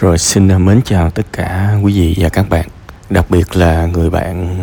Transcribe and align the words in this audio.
Rồi 0.00 0.18
xin 0.18 0.48
à, 0.48 0.58
mến 0.58 0.80
chào 0.84 1.10
tất 1.10 1.26
cả 1.32 1.76
quý 1.82 1.92
vị 1.92 2.14
và 2.18 2.28
các 2.28 2.48
bạn 2.48 2.68
Đặc 3.10 3.30
biệt 3.30 3.56
là 3.56 3.86
người 3.86 4.10
bạn 4.10 4.56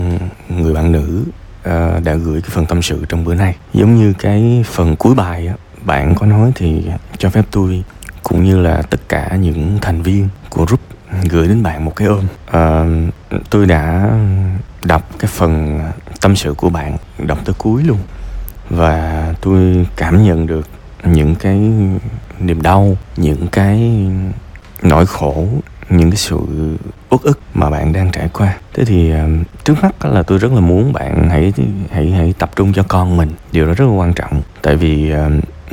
người 0.49 0.73
bạn 0.73 0.91
nữ 0.91 1.23
uh, 1.59 2.03
đã 2.03 2.13
gửi 2.13 2.41
cái 2.41 2.49
phần 2.49 2.65
tâm 2.65 2.81
sự 2.81 3.05
trong 3.09 3.23
bữa 3.23 3.35
nay. 3.35 3.55
Giống 3.73 3.95
như 3.95 4.13
cái 4.19 4.65
phần 4.67 4.95
cuối 4.95 5.15
bài 5.15 5.47
á, 5.47 5.53
bạn 5.85 6.15
có 6.15 6.25
nói 6.25 6.51
thì 6.55 6.85
cho 7.17 7.29
phép 7.29 7.45
tôi 7.51 7.83
cũng 8.23 8.43
như 8.43 8.59
là 8.59 8.81
tất 8.81 9.09
cả 9.09 9.35
những 9.35 9.77
thành 9.81 10.01
viên 10.01 10.29
của 10.49 10.65
group 10.65 10.79
gửi 11.29 11.47
đến 11.47 11.63
bạn 11.63 11.85
một 11.85 11.95
cái 11.95 12.07
ôm. 12.07 12.25
Uh, 12.47 13.13
tôi 13.49 13.65
đã 13.65 14.11
đọc 14.83 15.09
cái 15.19 15.31
phần 15.33 15.81
tâm 16.21 16.35
sự 16.35 16.53
của 16.53 16.69
bạn 16.69 16.97
đọc 17.17 17.39
tới 17.45 17.55
cuối 17.57 17.83
luôn 17.83 17.99
và 18.69 19.33
tôi 19.41 19.87
cảm 19.95 20.23
nhận 20.23 20.47
được 20.47 20.67
những 21.03 21.35
cái 21.35 21.59
niềm 22.39 22.61
đau 22.61 22.97
những 23.17 23.47
cái 23.47 24.07
nỗi 24.83 25.05
khổ, 25.05 25.47
những 25.89 26.09
cái 26.11 26.17
sự 26.17 26.37
uất 27.09 27.21
ức 27.21 27.39
mà 27.53 27.69
bạn 27.69 27.93
đang 27.93 28.11
trải 28.11 28.29
qua. 28.33 28.57
Thế 28.73 28.85
thì 28.85 29.11
ờ, 29.11 29.27
trước 29.63 29.73
mắt 29.81 30.05
là 30.05 30.23
tôi 30.23 30.37
rất 30.37 30.53
là 30.53 30.59
muốn 30.59 30.93
bạn 30.93 31.29
hãy 31.29 31.53
hãy 31.91 32.11
hãy 32.11 32.33
tập 32.39 32.51
trung 32.55 32.73
cho 32.73 32.83
con 32.87 33.17
mình. 33.17 33.29
Điều 33.51 33.65
đó 33.65 33.73
rất 33.73 33.85
là 33.85 33.91
quan 33.91 34.13
trọng. 34.13 34.41
Tại 34.61 34.75
vì 34.75 35.11
ờ, 35.11 35.31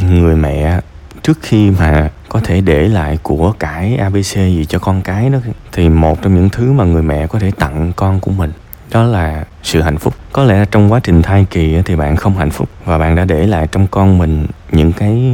người 0.08 0.36
mẹ 0.36 0.80
trước 1.22 1.38
khi 1.42 1.70
mà 1.70 2.10
có 2.28 2.40
thể 2.44 2.60
để 2.60 2.88
lại 2.88 3.18
của 3.22 3.52
cải 3.58 3.96
abc 3.96 4.34
gì 4.34 4.66
cho 4.68 4.78
con 4.78 5.02
cái 5.02 5.30
đó, 5.30 5.38
thì 5.72 5.88
một 5.88 6.22
trong 6.22 6.34
những 6.34 6.50
thứ 6.50 6.72
mà 6.72 6.84
người 6.84 7.02
mẹ 7.02 7.26
có 7.26 7.38
thể 7.38 7.50
tặng 7.50 7.92
con 7.96 8.20
của 8.20 8.30
mình, 8.30 8.52
đó 8.90 9.02
là 9.02 9.44
sự 9.62 9.82
hạnh 9.82 9.98
phúc. 9.98 10.14
Có 10.32 10.44
lẽ 10.44 10.64
trong 10.70 10.92
quá 10.92 11.00
trình 11.00 11.22
thai 11.22 11.46
kỳ 11.50 11.82
thì 11.84 11.96
bạn 11.96 12.16
không 12.16 12.36
hạnh 12.36 12.50
phúc 12.50 12.68
và 12.84 12.98
bạn 12.98 13.14
đã 13.16 13.24
để 13.24 13.46
lại 13.46 13.68
trong 13.72 13.86
con 13.86 14.18
mình 14.18 14.46
những 14.72 14.92
cái 14.92 15.32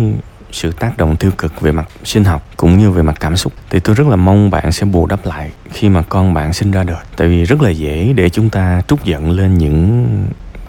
sự 0.53 0.73
tác 0.73 0.97
động 0.97 1.17
tiêu 1.17 1.31
cực 1.39 1.61
về 1.61 1.73
mặt 1.73 1.89
sinh 2.05 2.25
học 2.25 2.49
cũng 2.57 2.79
như 2.79 2.91
về 2.91 3.03
mặt 3.03 3.17
cảm 3.21 3.37
xúc 3.37 3.53
thì 3.71 3.81
tôi 3.81 3.95
rất 3.95 4.07
là 4.07 4.17
mong 4.17 4.51
bạn 4.51 4.73
sẽ 4.73 4.87
bù 4.87 5.07
đắp 5.07 5.27
lại 5.27 5.51
khi 5.73 5.89
mà 5.89 6.03
con 6.09 6.35
bạn 6.35 6.53
sinh 6.53 6.71
ra 6.71 6.85
đời. 6.85 7.05
Tại 7.17 7.29
vì 7.29 7.45
rất 7.45 7.63
là 7.63 7.71
dễ 7.71 8.13
để 8.17 8.29
chúng 8.29 8.51
ta 8.51 8.83
trút 8.89 9.05
giận 9.05 9.31
lên 9.31 9.59
những 9.59 10.07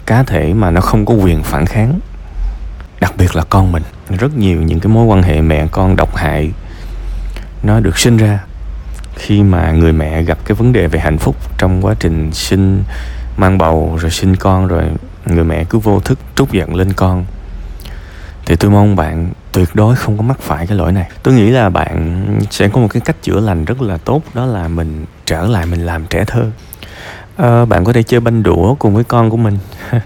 cá 0.06 0.22
thể 0.22 0.54
mà 0.54 0.70
nó 0.70 0.80
không 0.80 1.06
có 1.06 1.14
quyền 1.14 1.42
phản 1.42 1.66
kháng, 1.66 2.00
đặc 3.00 3.12
biệt 3.18 3.36
là 3.36 3.44
con 3.50 3.72
mình. 3.72 3.82
Rất 4.18 4.36
nhiều 4.36 4.62
những 4.62 4.80
cái 4.80 4.92
mối 4.92 5.04
quan 5.04 5.22
hệ 5.22 5.40
mẹ 5.40 5.66
con 5.72 5.96
độc 5.96 6.16
hại 6.16 6.52
nó 7.62 7.80
được 7.80 7.98
sinh 7.98 8.16
ra 8.16 8.44
khi 9.14 9.42
mà 9.42 9.72
người 9.72 9.92
mẹ 9.92 10.22
gặp 10.22 10.38
cái 10.44 10.54
vấn 10.54 10.72
đề 10.72 10.86
về 10.86 11.00
hạnh 11.00 11.18
phúc 11.18 11.36
trong 11.58 11.86
quá 11.86 11.94
trình 12.00 12.32
sinh 12.32 12.82
mang 13.36 13.58
bầu 13.58 13.98
rồi 14.00 14.10
sinh 14.10 14.36
con 14.36 14.66
rồi 14.66 14.84
người 15.26 15.44
mẹ 15.44 15.64
cứ 15.64 15.78
vô 15.78 16.00
thức 16.00 16.18
trút 16.34 16.52
giận 16.52 16.74
lên 16.74 16.92
con. 16.92 17.24
Thì 18.46 18.56
tôi 18.56 18.70
mong 18.70 18.96
bạn 18.96 19.30
tuyệt 19.52 19.68
đối 19.74 19.96
không 19.96 20.16
có 20.16 20.22
mắc 20.22 20.40
phải 20.40 20.66
cái 20.66 20.78
lỗi 20.78 20.92
này. 20.92 21.10
Tôi 21.22 21.34
nghĩ 21.34 21.50
là 21.50 21.68
bạn 21.68 22.24
sẽ 22.50 22.68
có 22.68 22.80
một 22.80 22.88
cái 22.90 23.00
cách 23.00 23.16
chữa 23.22 23.40
lành 23.40 23.64
rất 23.64 23.82
là 23.82 23.96
tốt 23.96 24.22
đó 24.34 24.46
là 24.46 24.68
mình 24.68 25.04
trở 25.26 25.46
lại 25.46 25.66
mình 25.66 25.86
làm 25.86 26.06
trẻ 26.06 26.24
thơ. 26.26 26.44
À, 27.36 27.64
bạn 27.64 27.84
có 27.84 27.92
thể 27.92 28.02
chơi 28.02 28.20
banh 28.20 28.42
đũa 28.42 28.74
cùng 28.74 28.94
với 28.94 29.04
con 29.04 29.30
của 29.30 29.36
mình. 29.36 29.58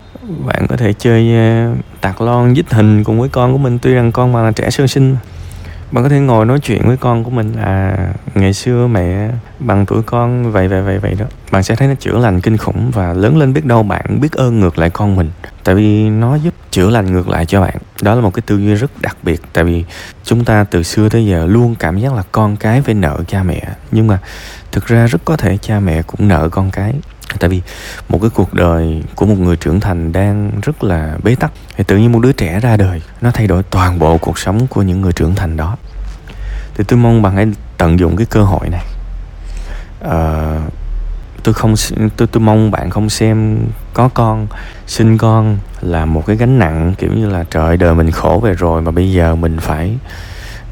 Bạn 0.46 0.66
có 0.68 0.76
thể 0.76 0.92
chơi 0.92 1.34
ờ, 1.36 1.74
tạc 2.00 2.20
lon 2.20 2.54
dít 2.54 2.72
hình 2.72 3.04
cùng 3.04 3.20
với 3.20 3.28
con 3.28 3.52
của 3.52 3.58
mình 3.58 3.78
tuy 3.78 3.94
rằng 3.94 4.12
con 4.12 4.32
mà 4.32 4.42
là 4.42 4.52
trẻ 4.52 4.70
sơ 4.70 4.86
sinh. 4.86 5.16
Bạn 5.92 6.04
có 6.04 6.10
thể 6.10 6.18
ngồi 6.20 6.46
nói 6.46 6.60
chuyện 6.60 6.82
với 6.86 6.96
con 6.96 7.24
của 7.24 7.30
mình 7.30 7.52
là 7.56 7.96
ngày 8.34 8.52
xưa 8.52 8.86
mẹ 8.86 9.30
bằng 9.58 9.86
tuổi 9.86 10.02
con 10.02 10.52
vậy 10.52 10.68
vậy 10.68 10.82
vậy 10.82 10.98
vậy 10.98 11.14
đó. 11.18 11.26
Bạn 11.50 11.62
sẽ 11.62 11.76
thấy 11.76 11.88
nó 11.88 11.94
chữa 11.94 12.18
lành 12.18 12.40
kinh 12.40 12.56
khủng 12.56 12.90
và 12.90 13.12
lớn 13.12 13.36
lên 13.36 13.52
biết 13.52 13.64
đâu 13.64 13.82
bạn 13.82 14.20
biết 14.20 14.32
ơn 14.32 14.60
ngược 14.60 14.78
lại 14.78 14.90
con 14.90 15.16
mình 15.16 15.30
tại 15.64 15.74
vì 15.74 16.10
nó 16.10 16.34
giúp 16.34 16.54
chữa 16.70 16.90
lành 16.90 17.12
ngược 17.12 17.28
lại 17.28 17.46
cho 17.46 17.60
bạn. 17.60 17.76
Đó 18.02 18.14
là 18.14 18.20
một 18.20 18.34
cái 18.34 18.42
tư 18.46 18.56
duy 18.56 18.74
rất 18.74 18.90
đặc 19.00 19.16
biệt. 19.22 19.42
Tại 19.52 19.64
vì 19.64 19.84
chúng 20.24 20.44
ta 20.44 20.64
từ 20.64 20.82
xưa 20.82 21.08
tới 21.08 21.26
giờ 21.26 21.46
luôn 21.46 21.74
cảm 21.74 21.98
giác 21.98 22.14
là 22.14 22.22
con 22.32 22.56
cái 22.56 22.82
phải 22.82 22.94
nợ 22.94 23.18
cha 23.28 23.42
mẹ. 23.42 23.62
Nhưng 23.90 24.06
mà 24.06 24.18
thực 24.72 24.86
ra 24.86 25.06
rất 25.06 25.24
có 25.24 25.36
thể 25.36 25.56
cha 25.56 25.80
mẹ 25.80 26.02
cũng 26.02 26.28
nợ 26.28 26.48
con 26.48 26.70
cái. 26.70 26.94
Tại 27.38 27.50
vì 27.50 27.62
một 28.08 28.18
cái 28.20 28.30
cuộc 28.34 28.54
đời 28.54 29.02
của 29.14 29.26
một 29.26 29.38
người 29.38 29.56
trưởng 29.56 29.80
thành 29.80 30.12
đang 30.12 30.50
rất 30.62 30.84
là 30.84 31.16
bế 31.22 31.34
tắc. 31.34 31.52
Thì 31.76 31.84
tự 31.84 31.96
nhiên 31.96 32.12
một 32.12 32.20
đứa 32.22 32.32
trẻ 32.32 32.60
ra 32.60 32.76
đời 32.76 33.02
nó 33.20 33.30
thay 33.30 33.46
đổi 33.46 33.62
toàn 33.62 33.98
bộ 33.98 34.18
cuộc 34.18 34.38
sống 34.38 34.66
của 34.66 34.82
những 34.82 35.00
người 35.00 35.12
trưởng 35.12 35.34
thành 35.34 35.56
đó. 35.56 35.76
Thì 36.74 36.84
tôi 36.88 36.98
mong 36.98 37.22
bạn 37.22 37.36
hãy 37.36 37.46
tận 37.78 37.98
dụng 37.98 38.16
cái 38.16 38.26
cơ 38.26 38.42
hội 38.42 38.68
này. 38.68 38.84
Uh, 40.04 40.72
tôi 41.42 41.54
không 41.54 41.74
tôi 42.16 42.28
tôi 42.28 42.40
mong 42.40 42.70
bạn 42.70 42.90
không 42.90 43.10
xem 43.10 43.58
có 43.94 44.08
con, 44.08 44.46
sinh 44.86 45.18
con 45.18 45.58
là 45.80 46.04
một 46.04 46.26
cái 46.26 46.36
gánh 46.36 46.58
nặng, 46.58 46.94
kiểu 46.98 47.12
như 47.12 47.28
là, 47.28 47.44
trời, 47.50 47.76
đời 47.76 47.94
mình 47.94 48.10
khổ 48.10 48.40
về 48.44 48.54
rồi 48.54 48.82
mà 48.82 48.90
bây 48.90 49.12
giờ 49.12 49.34
mình 49.34 49.58
phải 49.60 49.98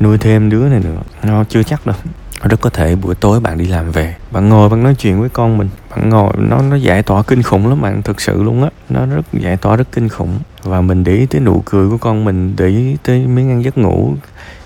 nuôi 0.00 0.18
thêm 0.18 0.50
đứa 0.50 0.68
này 0.68 0.80
nữa. 0.84 0.98
Nó 1.22 1.44
chưa 1.48 1.62
chắc 1.62 1.86
đâu. 1.86 1.96
Rất 2.42 2.60
có 2.60 2.70
thể 2.70 2.96
buổi 2.96 3.14
tối 3.14 3.40
bạn 3.40 3.58
đi 3.58 3.66
làm 3.66 3.90
về, 3.90 4.14
bạn 4.30 4.48
ngồi 4.48 4.68
bạn 4.68 4.82
nói 4.82 4.94
chuyện 4.94 5.20
với 5.20 5.28
con 5.28 5.58
mình, 5.58 5.68
bạn 5.90 6.08
ngồi, 6.08 6.32
nó 6.36 6.62
nó 6.62 6.76
giải 6.76 7.02
tỏa 7.02 7.22
kinh 7.22 7.42
khủng 7.42 7.68
lắm 7.68 7.80
bạn, 7.80 8.02
thực 8.02 8.20
sự 8.20 8.42
luôn 8.42 8.62
á. 8.62 8.70
Nó 8.88 9.06
rất, 9.06 9.22
giải 9.32 9.56
tỏa 9.56 9.76
rất 9.76 9.92
kinh 9.92 10.08
khủng. 10.08 10.38
Và 10.62 10.80
mình 10.80 11.04
để 11.04 11.12
ý 11.12 11.26
tới 11.26 11.40
nụ 11.40 11.62
cười 11.66 11.88
của 11.88 11.98
con 11.98 12.24
mình, 12.24 12.54
để 12.56 12.66
ý 12.66 12.96
tới 13.02 13.26
miếng 13.26 13.50
ăn 13.50 13.64
giấc 13.64 13.78
ngủ 13.78 14.14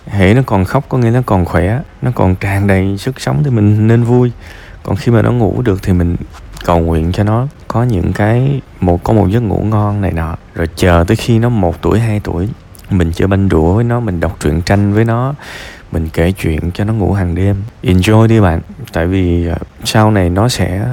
hệ 0.07 0.35
nó 0.35 0.43
còn 0.47 0.65
khóc 0.65 0.85
có 0.89 0.99
nghĩa 0.99 1.11
nó 1.11 1.21
còn 1.27 1.45
khỏe, 1.45 1.81
nó 2.03 2.11
còn 2.15 2.37
tràn 2.37 2.67
đầy 2.67 2.99
sức 2.99 3.21
sống 3.21 3.43
thì 3.45 3.51
mình 3.51 3.87
nên 3.87 4.03
vui 4.03 4.33
còn 4.84 4.97
khi 4.97 5.12
mà 5.12 5.22
nó 5.22 5.33
ngủ 5.33 5.62
được 5.62 5.83
thì 5.83 5.93
mình 5.93 6.17
cầu 6.65 6.78
nguyện 6.78 7.12
cho 7.12 7.25
nó 7.25 7.47
có 7.69 7.83
những 7.83 8.12
cái 8.12 8.61
một, 8.81 9.05
có 9.05 9.12
một 9.12 9.27
giấc 9.31 9.41
ngủ 9.41 9.62
ngon 9.62 10.00
này 10.00 10.12
nọ. 10.12 10.37
Rồi 10.55 10.69
chờ 10.77 11.05
tới 11.09 11.17
khi 11.17 11.39
nó 11.39 11.49
một 11.49 11.83
tuổi, 11.83 12.00
hai 12.00 12.21
tuổi, 12.21 12.49
mình 12.91 13.12
chơi 13.15 13.28
banh 13.28 13.49
đũa 13.49 13.75
với 13.75 13.84
nó, 13.84 14.00
mình 14.00 14.21
đọc 14.21 14.37
truyện 14.41 14.62
tranh 14.62 14.93
với 14.93 15.05
nó, 15.05 15.34
mình 15.93 16.09
kể 16.12 16.33
chuyện 16.33 16.71
cho 16.75 16.84
nó 16.84 16.93
ngủ 16.93 17.12
hàng 17.12 17.34
đêm. 17.34 17.56
Enjoy 17.83 18.27
đi 18.27 18.41
bạn. 18.41 18.61
Tại 18.93 19.06
vì 19.06 19.49
à, 19.49 19.56
sau 19.84 20.11
này 20.11 20.31
nó 20.31 20.49
sẽ 20.49 20.87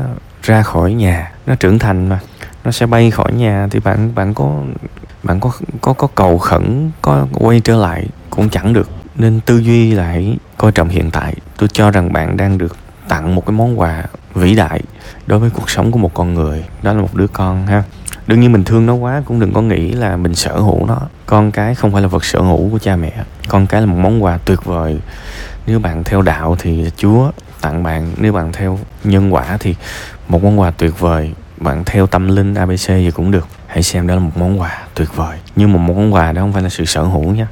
ra 0.43 0.61
khỏi 0.61 0.93
nhà, 0.93 1.31
nó 1.45 1.55
trưởng 1.55 1.79
thành 1.79 2.09
mà. 2.09 2.19
Nó 2.63 2.71
sẽ 2.71 2.85
bay 2.85 3.11
khỏi 3.11 3.33
nhà 3.33 3.67
thì 3.71 3.79
bạn 3.79 4.15
bạn 4.15 4.33
có 4.33 4.63
bạn 5.23 5.39
có 5.39 5.51
có 5.81 5.93
có 5.93 6.07
cầu 6.07 6.37
khẩn, 6.37 6.91
có 7.01 7.27
quay 7.33 7.59
trở 7.59 7.75
lại 7.75 8.07
cũng 8.29 8.49
chẳng 8.49 8.73
được. 8.73 8.89
Nên 9.15 9.39
tư 9.39 9.57
duy 9.57 9.91
lại 9.91 10.37
coi 10.57 10.71
trọng 10.71 10.89
hiện 10.89 11.11
tại. 11.11 11.35
Tôi 11.57 11.69
cho 11.69 11.91
rằng 11.91 12.13
bạn 12.13 12.37
đang 12.37 12.57
được 12.57 12.77
tặng 13.11 13.35
một 13.35 13.45
cái 13.45 13.53
món 13.53 13.79
quà 13.79 14.03
vĩ 14.35 14.55
đại 14.55 14.81
đối 15.27 15.39
với 15.39 15.49
cuộc 15.49 15.69
sống 15.69 15.91
của 15.91 15.99
một 15.99 16.13
con 16.13 16.33
người. 16.33 16.63
Đó 16.81 16.93
là 16.93 17.01
một 17.01 17.15
đứa 17.15 17.27
con, 17.27 17.67
ha. 17.67 17.83
Đương 18.27 18.39
nhiên 18.39 18.51
mình 18.51 18.63
thương 18.63 18.85
nó 18.85 18.93
quá, 18.93 19.21
cũng 19.25 19.39
đừng 19.39 19.53
có 19.53 19.61
nghĩ 19.61 19.91
là 19.91 20.17
mình 20.17 20.35
sở 20.35 20.59
hữu 20.59 20.85
nó. 20.85 20.97
Con 21.25 21.51
cái 21.51 21.75
không 21.75 21.91
phải 21.91 22.01
là 22.01 22.07
vật 22.07 22.25
sở 22.25 22.41
hữu 22.41 22.69
của 22.69 22.79
cha 22.79 22.95
mẹ. 22.95 23.11
Con 23.47 23.67
cái 23.67 23.81
là 23.81 23.87
một 23.87 23.97
món 23.97 24.23
quà 24.23 24.37
tuyệt 24.45 24.65
vời. 24.65 24.99
Nếu 25.67 25.79
bạn 25.79 26.03
theo 26.03 26.21
đạo 26.21 26.55
thì 26.59 26.91
chúa 26.97 27.31
tặng 27.61 27.83
bạn. 27.83 28.11
Nếu 28.17 28.33
bạn 28.33 28.51
theo 28.53 28.79
nhân 29.03 29.33
quả 29.33 29.57
thì 29.59 29.75
một 30.27 30.43
món 30.43 30.59
quà 30.59 30.71
tuyệt 30.71 30.99
vời. 30.99 31.33
Bạn 31.57 31.83
theo 31.85 32.07
tâm 32.07 32.27
linh 32.27 32.53
abc 32.53 32.87
gì 32.87 33.11
cũng 33.11 33.31
được. 33.31 33.47
Hãy 33.67 33.83
xem 33.83 34.07
đó 34.07 34.13
là 34.13 34.19
một 34.19 34.37
món 34.37 34.59
quà 34.59 34.77
tuyệt 34.95 35.15
vời. 35.15 35.37
Nhưng 35.55 35.73
mà 35.73 35.79
một 35.79 35.93
món 35.93 36.13
quà 36.13 36.31
đó 36.31 36.41
không 36.41 36.53
phải 36.53 36.63
là 36.63 36.69
sự 36.69 36.85
sở 36.85 37.03
hữu 37.03 37.23
nha. 37.23 37.47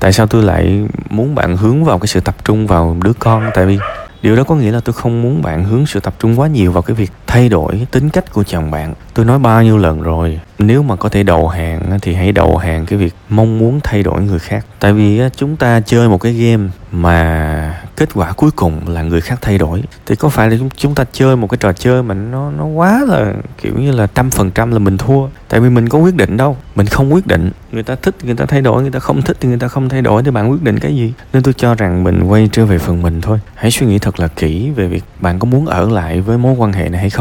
Tại 0.00 0.12
sao 0.12 0.26
tôi 0.26 0.42
lại 0.42 0.86
muốn 1.10 1.34
bạn 1.34 1.56
hướng 1.56 1.84
vào 1.84 1.98
cái 1.98 2.06
sự 2.06 2.20
tập 2.20 2.34
trung 2.44 2.66
vào 2.66 2.96
đứa 3.02 3.12
con? 3.18 3.50
Tại 3.54 3.66
vì 3.66 3.78
điều 4.22 4.36
đó 4.36 4.44
có 4.44 4.54
nghĩa 4.54 4.72
là 4.72 4.80
tôi 4.80 4.92
không 4.92 5.22
muốn 5.22 5.42
bạn 5.42 5.64
hướng 5.64 5.86
sự 5.86 6.00
tập 6.00 6.14
trung 6.18 6.40
quá 6.40 6.48
nhiều 6.48 6.72
vào 6.72 6.82
cái 6.82 6.94
việc 6.94 7.12
thay 7.28 7.48
đổi 7.48 7.86
tính 7.90 8.10
cách 8.10 8.32
của 8.32 8.44
chồng 8.44 8.70
bạn. 8.70 8.94
Tôi 9.14 9.26
nói 9.26 9.38
bao 9.38 9.62
nhiêu 9.62 9.78
lần 9.78 10.02
rồi, 10.02 10.40
nếu 10.58 10.82
mà 10.82 10.96
có 10.96 11.08
thể 11.08 11.22
đầu 11.22 11.48
hàng 11.48 11.98
thì 12.02 12.14
hãy 12.14 12.32
đầu 12.32 12.56
hàng 12.56 12.86
cái 12.86 12.98
việc 12.98 13.14
mong 13.28 13.58
muốn 13.58 13.80
thay 13.84 14.02
đổi 14.02 14.22
người 14.22 14.38
khác. 14.38 14.66
Tại 14.80 14.92
vì 14.92 15.20
chúng 15.36 15.56
ta 15.56 15.80
chơi 15.80 16.08
một 16.08 16.18
cái 16.18 16.32
game 16.32 16.68
mà 16.92 17.80
kết 17.96 18.08
quả 18.14 18.32
cuối 18.32 18.50
cùng 18.50 18.88
là 18.88 19.02
người 19.02 19.20
khác 19.20 19.38
thay 19.40 19.58
đổi. 19.58 19.82
Thì 20.06 20.16
có 20.16 20.28
phải 20.28 20.50
là 20.50 20.56
chúng 20.76 20.94
ta 20.94 21.04
chơi 21.12 21.36
một 21.36 21.46
cái 21.46 21.58
trò 21.60 21.72
chơi 21.72 22.02
mà 22.02 22.14
nó 22.14 22.50
nó 22.50 22.64
quá 22.64 23.04
là, 23.08 23.32
kiểu 23.62 23.72
như 23.78 23.92
là, 23.92 24.06
trăm 24.06 24.30
phần 24.30 24.50
trăm 24.50 24.72
là 24.72 24.78
mình 24.78 24.98
thua? 24.98 25.28
Tại 25.48 25.60
vì 25.60 25.68
mình 25.68 25.88
có 25.88 25.98
quyết 25.98 26.14
định 26.14 26.36
đâu, 26.36 26.56
mình 26.74 26.86
không 26.86 27.14
quyết 27.14 27.26
định. 27.26 27.50
Người 27.72 27.82
ta 27.82 27.94
thích, 28.02 28.14
người 28.22 28.34
ta 28.34 28.46
thay 28.46 28.60
đổi, 28.60 28.82
người 28.82 28.90
ta 28.90 28.98
không 28.98 29.22
thích 29.22 29.36
thì 29.40 29.48
người 29.48 29.58
ta 29.58 29.68
không 29.68 29.88
thay 29.88 30.02
đổi 30.02 30.22
thì 30.22 30.30
bạn 30.30 30.50
quyết 30.50 30.62
định 30.62 30.78
cái 30.78 30.96
gì? 30.96 31.12
Nên 31.32 31.42
tôi 31.42 31.54
cho 31.54 31.74
rằng 31.74 32.04
mình 32.04 32.22
quay 32.22 32.48
trở 32.52 32.66
về 32.66 32.78
phần 32.78 33.02
mình 33.02 33.20
thôi. 33.20 33.38
Hãy 33.54 33.70
suy 33.70 33.86
nghĩ 33.86 33.98
thật 33.98 34.20
là 34.20 34.28
kỹ 34.28 34.70
về 34.70 34.86
việc 34.86 35.04
bạn 35.20 35.38
có 35.38 35.46
muốn 35.46 35.66
ở 35.66 35.90
lại 35.90 36.20
với 36.20 36.38
mối 36.38 36.54
quan 36.58 36.72
hệ 36.72 36.88
này 36.88 37.00
hay 37.00 37.10
không 37.10 37.17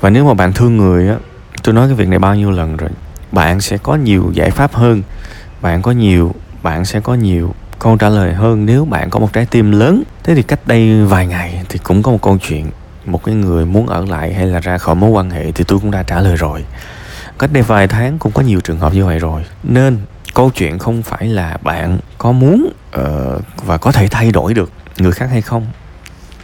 và 0.00 0.10
nếu 0.10 0.24
mà 0.24 0.34
bạn 0.34 0.52
thương 0.52 0.76
người 0.76 1.08
á 1.08 1.16
tôi 1.62 1.74
nói 1.74 1.86
cái 1.86 1.94
việc 1.94 2.08
này 2.08 2.18
bao 2.18 2.34
nhiêu 2.34 2.50
lần 2.50 2.76
rồi 2.76 2.90
bạn 3.32 3.60
sẽ 3.60 3.78
có 3.78 3.94
nhiều 3.94 4.30
giải 4.34 4.50
pháp 4.50 4.74
hơn 4.74 5.02
bạn 5.60 5.82
có 5.82 5.90
nhiều 5.90 6.34
bạn 6.62 6.84
sẽ 6.84 7.00
có 7.00 7.14
nhiều 7.14 7.54
câu 7.78 7.96
trả 7.96 8.08
lời 8.08 8.34
hơn. 8.34 8.66
Nếu 8.66 8.84
bạn 8.84 9.10
có 9.10 9.18
một 9.18 9.32
trái 9.32 9.46
tim 9.46 9.72
lớn 9.72 10.02
thế 10.22 10.34
thì 10.34 10.42
cách 10.42 10.60
đây 10.66 11.04
vài 11.04 11.26
ngày 11.26 11.62
thì 11.68 11.78
cũng 11.78 12.02
có 12.02 12.12
một 12.12 12.22
câu 12.22 12.38
chuyện 12.38 12.70
một 13.06 13.24
cái 13.24 13.34
người 13.34 13.66
muốn 13.66 13.86
ở 13.86 14.04
lại 14.04 14.34
hay 14.34 14.46
là 14.46 14.60
ra 14.60 14.78
khỏi 14.78 14.94
mối 14.94 15.10
quan 15.10 15.30
hệ 15.30 15.52
thì 15.52 15.64
tôi 15.64 15.78
cũng 15.78 15.90
đã 15.90 16.02
trả 16.02 16.20
lời 16.20 16.36
rồi. 16.36 16.64
Cách 17.38 17.52
đây 17.52 17.62
vài 17.62 17.88
tháng 17.88 18.18
cũng 18.18 18.32
có 18.32 18.42
nhiều 18.42 18.60
trường 18.60 18.78
hợp 18.78 18.94
như 18.94 19.04
vậy 19.04 19.18
rồi. 19.18 19.44
Nên 19.62 19.98
câu 20.34 20.50
chuyện 20.50 20.78
không 20.78 21.02
phải 21.02 21.26
là 21.26 21.56
bạn 21.62 21.98
có 22.18 22.32
muốn 22.32 22.72
uh, 22.98 23.42
và 23.66 23.76
có 23.76 23.92
thể 23.92 24.08
thay 24.08 24.32
đổi 24.32 24.54
được 24.54 24.70
người 24.98 25.12
khác 25.12 25.26
hay 25.30 25.42
không 25.42 25.66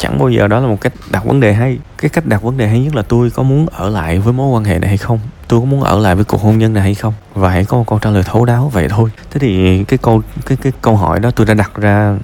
chẳng 0.01 0.19
bao 0.19 0.29
giờ 0.29 0.49
đó 0.49 0.61
là 0.61 0.67
một 0.67 0.81
cách 0.81 0.93
đặt 1.11 1.25
vấn 1.25 1.41
đề 1.41 1.53
hay. 1.53 1.79
Cái 1.99 2.09
cách 2.09 2.27
đặt 2.27 2.43
vấn 2.43 2.57
đề 2.57 2.69
hay 2.69 2.81
nhất 2.81 2.95
là 2.95 3.03
tôi 3.03 3.31
có 3.31 3.43
muốn 3.43 3.67
ở 3.73 3.89
lại 3.89 4.19
với 4.19 4.33
mối 4.33 4.49
quan 4.49 4.65
hệ 4.65 4.79
này 4.79 4.89
hay 4.89 4.99
không? 4.99 5.19
Tôi 5.49 5.61
có 5.61 5.67
muốn 5.67 5.83
ở 5.83 5.99
lại 5.99 6.15
với 6.15 6.25
cuộc 6.25 6.41
hôn 6.41 6.59
nhân 6.59 6.73
này 6.75 6.83
hay 6.83 6.95
không? 6.95 7.15
Và 7.35 7.51
hãy 7.51 7.65
có 7.65 7.77
một 7.77 7.85
câu 7.87 7.99
trả 7.99 8.11
lời 8.11 8.23
thấu 8.27 8.45
đáo 8.45 8.71
vậy 8.73 8.89
thôi. 8.89 9.11
Thế 9.31 9.41
thì 9.41 9.85
cái 9.85 9.99
câu 9.99 10.23
cái 10.47 10.59
cái 10.63 10.73
câu 10.83 10.97
hỏi 10.97 11.21
đó 11.21 11.31
tôi 11.31 11.47
đã 11.47 11.55
đặt 11.55 11.71
ra 11.75 12.15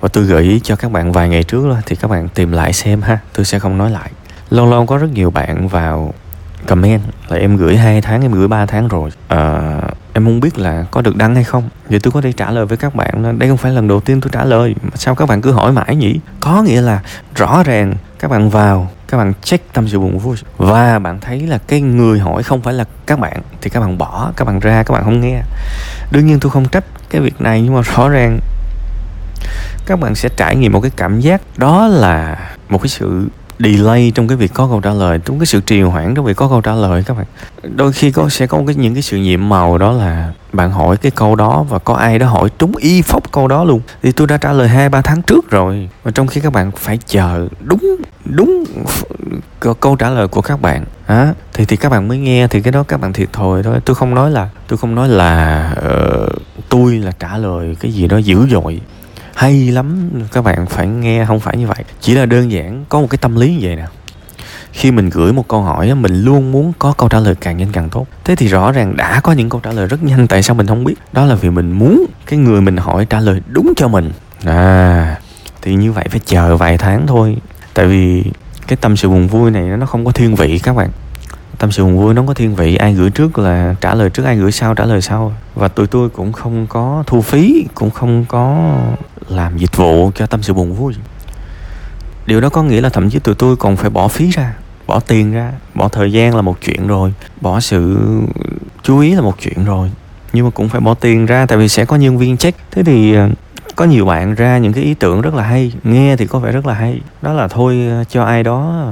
và 0.00 0.08
tôi 0.08 0.24
gợi 0.24 0.42
ý 0.42 0.60
cho 0.60 0.76
các 0.76 0.92
bạn 0.92 1.12
vài 1.12 1.28
ngày 1.28 1.42
trước 1.42 1.68
đó, 1.68 1.76
thì 1.86 1.96
các 1.96 2.10
bạn 2.10 2.28
tìm 2.28 2.52
lại 2.52 2.72
xem 2.72 3.02
ha. 3.02 3.18
Tôi 3.32 3.44
sẽ 3.44 3.58
không 3.58 3.78
nói 3.78 3.90
lại. 3.90 4.10
Lâu 4.50 4.70
lâu 4.70 4.86
có 4.86 4.96
rất 4.96 5.12
nhiều 5.12 5.30
bạn 5.30 5.68
vào 5.68 6.14
comment 6.66 7.02
là 7.28 7.36
em 7.36 7.56
gửi 7.56 7.76
hai 7.76 8.00
tháng 8.00 8.22
em 8.22 8.32
gửi 8.32 8.48
3 8.48 8.66
tháng 8.66 8.88
rồi. 8.88 9.10
À, 9.28 9.80
em 10.16 10.24
không 10.24 10.40
biết 10.40 10.58
là 10.58 10.84
có 10.90 11.02
được 11.02 11.16
đăng 11.16 11.34
hay 11.34 11.44
không? 11.44 11.68
Vậy 11.90 12.00
tôi 12.00 12.12
có 12.12 12.20
thể 12.20 12.32
trả 12.32 12.50
lời 12.50 12.66
với 12.66 12.76
các 12.76 12.94
bạn 12.94 13.38
đây 13.38 13.48
không 13.48 13.58
phải 13.58 13.72
lần 13.72 13.88
đầu 13.88 14.00
tiên 14.00 14.20
tôi 14.20 14.30
trả 14.32 14.44
lời. 14.44 14.74
Sao 14.94 15.14
các 15.14 15.28
bạn 15.28 15.40
cứ 15.40 15.52
hỏi 15.52 15.72
mãi 15.72 15.96
nhỉ? 15.96 16.20
Có 16.40 16.62
nghĩa 16.62 16.80
là 16.80 17.00
rõ 17.34 17.62
ràng 17.62 17.94
các 18.18 18.30
bạn 18.30 18.50
vào, 18.50 18.90
các 19.08 19.16
bạn 19.18 19.32
check 19.42 19.72
tâm 19.72 19.88
sự 19.88 20.00
buồn 20.00 20.18
vui 20.18 20.36
và 20.58 20.98
bạn 20.98 21.20
thấy 21.20 21.40
là 21.40 21.58
cái 21.58 21.80
người 21.80 22.18
hỏi 22.18 22.42
không 22.42 22.62
phải 22.62 22.74
là 22.74 22.84
các 23.06 23.18
bạn 23.18 23.42
thì 23.60 23.70
các 23.70 23.80
bạn 23.80 23.98
bỏ, 23.98 24.32
các 24.36 24.44
bạn 24.44 24.60
ra, 24.60 24.82
các 24.82 24.94
bạn 24.94 25.04
không 25.04 25.20
nghe. 25.20 25.40
Đương 26.10 26.26
nhiên 26.26 26.40
tôi 26.40 26.50
không 26.50 26.68
trách 26.68 26.84
cái 27.10 27.20
việc 27.20 27.40
này 27.40 27.62
nhưng 27.62 27.74
mà 27.74 27.80
rõ 27.80 28.08
ràng 28.08 28.38
các 29.86 30.00
bạn 30.00 30.14
sẽ 30.14 30.28
trải 30.36 30.56
nghiệm 30.56 30.72
một 30.72 30.80
cái 30.80 30.90
cảm 30.96 31.20
giác 31.20 31.42
đó 31.56 31.86
là 31.86 32.38
một 32.68 32.78
cái 32.82 32.88
sự 32.88 33.28
delay 33.58 34.12
trong 34.14 34.28
cái 34.28 34.36
việc 34.36 34.54
có 34.54 34.66
câu 34.66 34.80
trả 34.80 34.92
lời 34.92 35.18
trong 35.24 35.38
cái 35.38 35.46
sự 35.46 35.60
trì 35.60 35.80
hoãn 35.80 36.14
trong 36.14 36.24
việc 36.24 36.36
có 36.36 36.48
câu 36.48 36.60
trả 36.60 36.74
lời 36.74 37.02
các 37.06 37.16
bạn. 37.16 37.26
Đôi 37.74 37.92
khi 37.92 38.10
có 38.10 38.28
sẽ 38.28 38.46
có 38.46 38.62
cái 38.66 38.74
những 38.74 38.94
cái 38.94 39.02
sự 39.02 39.16
nhiệm 39.16 39.48
màu 39.48 39.78
đó 39.78 39.92
là 39.92 40.32
bạn 40.52 40.70
hỏi 40.70 40.96
cái 40.96 41.10
câu 41.10 41.36
đó 41.36 41.64
và 41.68 41.78
có 41.78 41.94
ai 41.94 42.18
đó 42.18 42.26
hỏi 42.26 42.48
trúng 42.58 42.76
y 42.76 43.02
phóc 43.02 43.32
câu 43.32 43.48
đó 43.48 43.64
luôn. 43.64 43.80
Thì 44.02 44.12
tôi 44.12 44.26
đã 44.26 44.36
trả 44.36 44.52
lời 44.52 44.68
hai 44.68 44.88
ba 44.88 45.00
tháng 45.00 45.22
trước 45.22 45.50
rồi 45.50 45.88
và 46.02 46.10
trong 46.10 46.26
khi 46.26 46.40
các 46.40 46.52
bạn 46.52 46.70
phải 46.70 46.98
chờ 47.06 47.48
đúng 47.60 47.96
đúng 48.24 48.64
câu 49.80 49.96
trả 49.96 50.10
lời 50.10 50.28
của 50.28 50.40
các 50.40 50.60
bạn 50.60 50.84
á 51.06 51.34
thì 51.52 51.64
thì 51.64 51.76
các 51.76 51.88
bạn 51.88 52.08
mới 52.08 52.18
nghe 52.18 52.48
thì 52.48 52.62
cái 52.62 52.72
đó 52.72 52.82
các 52.82 53.00
bạn 53.00 53.12
thiệt 53.12 53.32
thòi 53.32 53.62
thôi. 53.62 53.80
Tôi 53.84 53.96
không 53.96 54.14
nói 54.14 54.30
là 54.30 54.48
tôi 54.68 54.78
không 54.78 54.94
nói 54.94 55.08
là 55.08 55.74
uh, 55.78 56.32
tôi 56.68 56.92
là 56.92 57.12
trả 57.18 57.36
lời 57.36 57.76
cái 57.80 57.92
gì 57.92 58.08
đó 58.08 58.16
dữ 58.16 58.46
dội 58.50 58.80
hay 59.36 59.70
lắm, 59.70 60.10
các 60.32 60.44
bạn 60.44 60.66
phải 60.66 60.86
nghe, 60.86 61.24
không 61.24 61.40
phải 61.40 61.56
như 61.56 61.66
vậy. 61.66 61.84
Chỉ 62.00 62.14
là 62.14 62.26
đơn 62.26 62.50
giản, 62.50 62.84
có 62.88 63.00
một 63.00 63.06
cái 63.10 63.18
tâm 63.18 63.36
lý 63.36 63.52
như 63.52 63.58
vậy 63.62 63.76
nè. 63.76 63.86
Khi 64.72 64.90
mình 64.90 65.10
gửi 65.10 65.32
một 65.32 65.48
câu 65.48 65.62
hỏi 65.62 65.94
mình 65.94 66.22
luôn 66.22 66.52
muốn 66.52 66.72
có 66.78 66.92
câu 66.92 67.08
trả 67.08 67.18
lời 67.18 67.34
càng 67.40 67.56
nhanh 67.56 67.72
càng 67.72 67.88
tốt. 67.88 68.06
Thế 68.24 68.36
thì 68.36 68.46
rõ 68.46 68.72
ràng 68.72 68.96
đã 68.96 69.20
có 69.20 69.32
những 69.32 69.48
câu 69.48 69.60
trả 69.60 69.72
lời 69.72 69.86
rất 69.86 70.02
nhanh, 70.02 70.26
tại 70.26 70.42
sao 70.42 70.54
mình 70.54 70.66
không 70.66 70.84
biết? 70.84 70.94
Đó 71.12 71.24
là 71.24 71.34
vì 71.34 71.50
mình 71.50 71.72
muốn 71.72 72.06
cái 72.26 72.38
người 72.38 72.60
mình 72.60 72.76
hỏi 72.76 73.06
trả 73.10 73.20
lời 73.20 73.40
đúng 73.48 73.72
cho 73.76 73.88
mình. 73.88 74.12
À 74.44 75.16
thì 75.62 75.74
như 75.74 75.92
vậy 75.92 76.04
phải 76.10 76.20
chờ 76.26 76.56
vài 76.56 76.78
tháng 76.78 77.06
thôi. 77.06 77.36
Tại 77.74 77.86
vì 77.86 78.24
cái 78.66 78.76
tâm 78.76 78.96
sự 78.96 79.08
buồn 79.08 79.28
vui 79.28 79.50
này 79.50 79.62
nó 79.62 79.86
không 79.86 80.04
có 80.04 80.12
thiên 80.12 80.34
vị 80.34 80.58
các 80.58 80.76
bạn. 80.76 80.90
Tâm 81.58 81.72
sự 81.72 81.84
buồn 81.84 81.98
vui 81.98 82.14
nó 82.14 82.22
có 82.26 82.34
thiên 82.34 82.54
vị, 82.54 82.76
ai 82.76 82.94
gửi 82.94 83.10
trước 83.10 83.38
là 83.38 83.74
trả 83.80 83.94
lời 83.94 84.10
trước, 84.10 84.24
ai 84.24 84.36
gửi 84.36 84.52
sau 84.52 84.74
trả 84.74 84.84
lời 84.84 85.02
sau. 85.02 85.32
Và 85.54 85.68
tụi 85.68 85.86
tôi 85.86 86.08
cũng 86.08 86.32
không 86.32 86.66
có 86.66 87.04
thu 87.06 87.22
phí, 87.22 87.66
cũng 87.74 87.90
không 87.90 88.24
có 88.28 88.74
làm 89.28 89.58
dịch 89.58 89.76
vụ 89.76 90.10
cho 90.14 90.26
tâm 90.26 90.42
sự 90.42 90.52
buồn 90.52 90.74
vui. 90.74 90.94
Điều 92.26 92.40
đó 92.40 92.48
có 92.48 92.62
nghĩa 92.62 92.80
là 92.80 92.88
thậm 92.88 93.10
chí 93.10 93.18
tụi 93.18 93.34
tôi 93.34 93.56
còn 93.56 93.76
phải 93.76 93.90
bỏ 93.90 94.08
phí 94.08 94.30
ra, 94.30 94.54
bỏ 94.86 95.00
tiền 95.00 95.32
ra, 95.32 95.52
bỏ 95.74 95.88
thời 95.88 96.12
gian 96.12 96.36
là 96.36 96.42
một 96.42 96.58
chuyện 96.64 96.86
rồi, 96.86 97.14
bỏ 97.40 97.60
sự 97.60 97.98
chú 98.82 98.98
ý 98.98 99.14
là 99.14 99.20
một 99.20 99.36
chuyện 99.40 99.64
rồi. 99.64 99.90
Nhưng 100.32 100.44
mà 100.44 100.50
cũng 100.50 100.68
phải 100.68 100.80
bỏ 100.80 100.94
tiền 100.94 101.26
ra, 101.26 101.46
tại 101.46 101.58
vì 101.58 101.68
sẽ 101.68 101.84
có 101.84 101.96
nhân 101.96 102.18
viên 102.18 102.36
check. 102.36 102.58
Thế 102.70 102.82
thì 102.82 103.14
ờ, 103.14 103.28
có 103.76 103.84
nhiều 103.84 104.06
bạn 104.06 104.34
ra 104.34 104.58
những 104.58 104.72
cái 104.72 104.84
ý 104.84 104.94
tưởng 104.94 105.20
rất 105.20 105.34
là 105.34 105.42
hay, 105.42 105.72
nghe 105.84 106.16
thì 106.16 106.26
có 106.26 106.38
vẻ 106.38 106.52
rất 106.52 106.66
là 106.66 106.74
hay. 106.74 107.00
Đó 107.22 107.32
là 107.32 107.48
thôi 107.48 107.86
ờ, 107.90 108.04
cho 108.04 108.24
ai 108.24 108.42
đó 108.42 108.90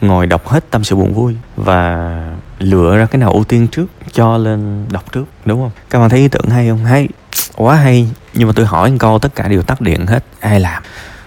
ngồi 0.00 0.26
đọc 0.26 0.48
hết 0.48 0.70
tâm 0.70 0.84
sự 0.84 0.96
buồn 0.96 1.14
vui 1.14 1.36
và 1.56 2.20
lựa 2.58 2.96
ra 2.96 3.06
cái 3.06 3.18
nào 3.18 3.32
ưu 3.32 3.44
tiên 3.44 3.68
trước, 3.68 3.86
cho 4.12 4.38
lên 4.38 4.86
đọc 4.92 5.12
trước, 5.12 5.24
đúng 5.44 5.60
không? 5.60 5.70
Các 5.90 5.98
bạn 5.98 6.10
thấy 6.10 6.20
ý 6.20 6.28
tưởng 6.28 6.50
hay 6.50 6.68
không? 6.68 6.84
Hay, 6.84 7.08
quá 7.56 7.76
hay 7.76 8.08
nhưng 8.34 8.48
mà 8.48 8.52
tôi 8.56 8.66
hỏi 8.66 8.90
một 8.90 8.96
câu 9.00 9.18
tất 9.18 9.34
cả 9.34 9.48
đều 9.48 9.62
tắt 9.62 9.80
điện 9.80 10.06
hết, 10.06 10.24
ai 10.40 10.60
làm? 10.60 10.82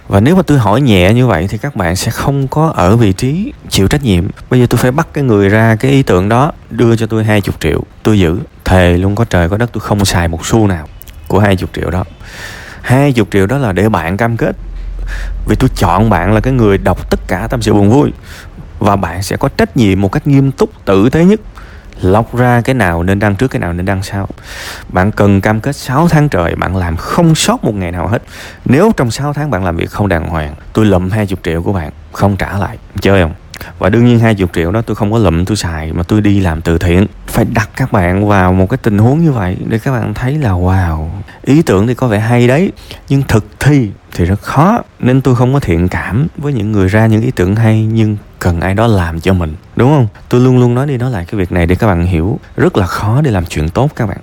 Và 0.08 0.20
nếu 0.20 0.36
mà 0.36 0.42
tôi 0.42 0.58
hỏi 0.58 0.80
nhẹ 0.80 1.12
như 1.12 1.26
vậy 1.26 1.46
thì 1.48 1.58
các 1.58 1.76
bạn 1.76 1.96
sẽ 1.96 2.10
không 2.10 2.48
có 2.48 2.72
ở 2.76 2.96
vị 2.96 3.12
trí 3.12 3.52
chịu 3.68 3.88
trách 3.88 4.02
nhiệm. 4.02 4.28
Bây 4.50 4.60
giờ 4.60 4.66
tôi 4.70 4.78
phải 4.78 4.90
bắt 4.90 5.08
cái 5.12 5.24
người 5.24 5.48
ra 5.48 5.76
cái 5.80 5.90
ý 5.90 6.02
tưởng 6.02 6.28
đó, 6.28 6.52
đưa 6.70 6.96
cho 6.96 7.06
tôi 7.06 7.24
hai 7.24 7.40
chục 7.40 7.60
triệu. 7.60 7.82
Tôi 8.02 8.18
giữ, 8.18 8.38
thề 8.64 8.96
luôn 8.96 9.14
có 9.14 9.24
trời 9.24 9.48
có 9.48 9.56
đất, 9.56 9.70
tôi 9.72 9.80
không 9.80 10.04
xài 10.04 10.28
một 10.28 10.46
xu 10.46 10.66
nào 10.66 10.88
của 11.28 11.38
hai 11.38 11.56
chục 11.56 11.70
triệu 11.74 11.90
đó. 11.90 12.04
Hai 12.82 13.12
chục 13.12 13.28
triệu 13.32 13.46
đó 13.46 13.58
là 13.58 13.72
để 13.72 13.88
bạn 13.88 14.16
cam 14.16 14.36
kết. 14.36 14.56
Vì 15.46 15.56
tôi 15.56 15.70
chọn 15.76 16.10
bạn 16.10 16.32
là 16.32 16.40
cái 16.40 16.52
người 16.52 16.78
đọc 16.78 17.10
tất 17.10 17.20
cả 17.26 17.46
tâm 17.50 17.62
sự 17.62 17.72
buồn 17.72 17.90
vui. 17.90 18.12
Và 18.78 18.96
bạn 18.96 19.22
sẽ 19.22 19.36
có 19.36 19.48
trách 19.48 19.76
nhiệm 19.76 20.00
một 20.00 20.12
cách 20.12 20.26
nghiêm 20.26 20.52
túc, 20.52 20.84
tử 20.84 21.08
tế 21.10 21.24
nhất 21.24 21.40
lọc 22.02 22.36
ra 22.36 22.60
cái 22.60 22.74
nào 22.74 23.02
nên 23.02 23.18
đăng 23.18 23.36
trước, 23.36 23.48
cái 23.48 23.60
nào 23.60 23.72
nên 23.72 23.86
đăng 23.86 24.02
sau. 24.02 24.28
Bạn 24.88 25.12
cần 25.12 25.40
cam 25.40 25.60
kết 25.60 25.76
6 25.76 26.08
tháng 26.08 26.28
trời 26.28 26.54
bạn 26.54 26.76
làm 26.76 26.96
không 26.96 27.34
sót 27.34 27.64
một 27.64 27.74
ngày 27.74 27.92
nào 27.92 28.08
hết. 28.08 28.22
Nếu 28.64 28.92
trong 28.96 29.10
6 29.10 29.32
tháng 29.32 29.50
bạn 29.50 29.64
làm 29.64 29.76
việc 29.76 29.90
không 29.90 30.08
đàng 30.08 30.28
hoàng, 30.28 30.54
tôi 30.72 30.86
lầm 30.86 31.10
20 31.10 31.36
triệu 31.44 31.62
của 31.62 31.72
bạn, 31.72 31.92
không 32.12 32.36
trả 32.36 32.58
lại. 32.58 32.78
Chơi 33.00 33.22
không? 33.22 33.34
Và 33.78 33.88
đương 33.88 34.06
nhiên 34.06 34.18
20 34.18 34.48
triệu 34.54 34.72
đó 34.72 34.82
tôi 34.82 34.96
không 34.96 35.12
có 35.12 35.18
lụm, 35.18 35.44
tôi 35.44 35.56
xài 35.56 35.92
mà 35.92 36.02
tôi 36.02 36.20
đi 36.20 36.40
làm 36.40 36.60
từ 36.60 36.78
thiện. 36.78 37.06
Phải 37.26 37.44
đặt 37.54 37.70
các 37.76 37.92
bạn 37.92 38.28
vào 38.28 38.52
một 38.52 38.70
cái 38.70 38.78
tình 38.82 38.98
huống 38.98 39.24
như 39.24 39.32
vậy 39.32 39.56
để 39.66 39.78
các 39.78 39.92
bạn 39.92 40.14
thấy 40.14 40.38
là, 40.38 40.50
wow, 40.50 41.08
ý 41.42 41.62
tưởng 41.62 41.86
thì 41.86 41.94
có 41.94 42.06
vẻ 42.06 42.18
hay 42.18 42.48
đấy, 42.48 42.72
nhưng 43.08 43.22
thực 43.22 43.44
thi 43.60 43.90
thì 44.12 44.24
rất 44.24 44.42
khó. 44.42 44.82
Nên 44.98 45.20
tôi 45.20 45.36
không 45.36 45.54
có 45.54 45.60
thiện 45.60 45.88
cảm 45.88 46.26
với 46.36 46.52
những 46.52 46.72
người 46.72 46.88
ra 46.88 47.06
những 47.06 47.22
ý 47.22 47.30
tưởng 47.30 47.56
hay, 47.56 47.84
nhưng 47.92 48.16
cần 48.38 48.60
ai 48.60 48.74
đó 48.74 48.86
làm 48.86 49.20
cho 49.20 49.32
mình, 49.32 49.54
đúng 49.76 49.90
không? 49.90 50.08
Tôi 50.28 50.40
luôn 50.40 50.58
luôn 50.58 50.74
nói 50.74 50.86
đi 50.86 50.96
nói 50.96 51.10
lại 51.10 51.24
cái 51.28 51.38
việc 51.38 51.52
này 51.52 51.66
để 51.66 51.74
các 51.74 51.86
bạn 51.86 52.06
hiểu, 52.06 52.38
rất 52.56 52.76
là 52.76 52.86
khó 52.86 53.20
để 53.20 53.30
làm 53.30 53.46
chuyện 53.46 53.68
tốt 53.68 53.90
các 53.96 54.06
bạn 54.06 54.18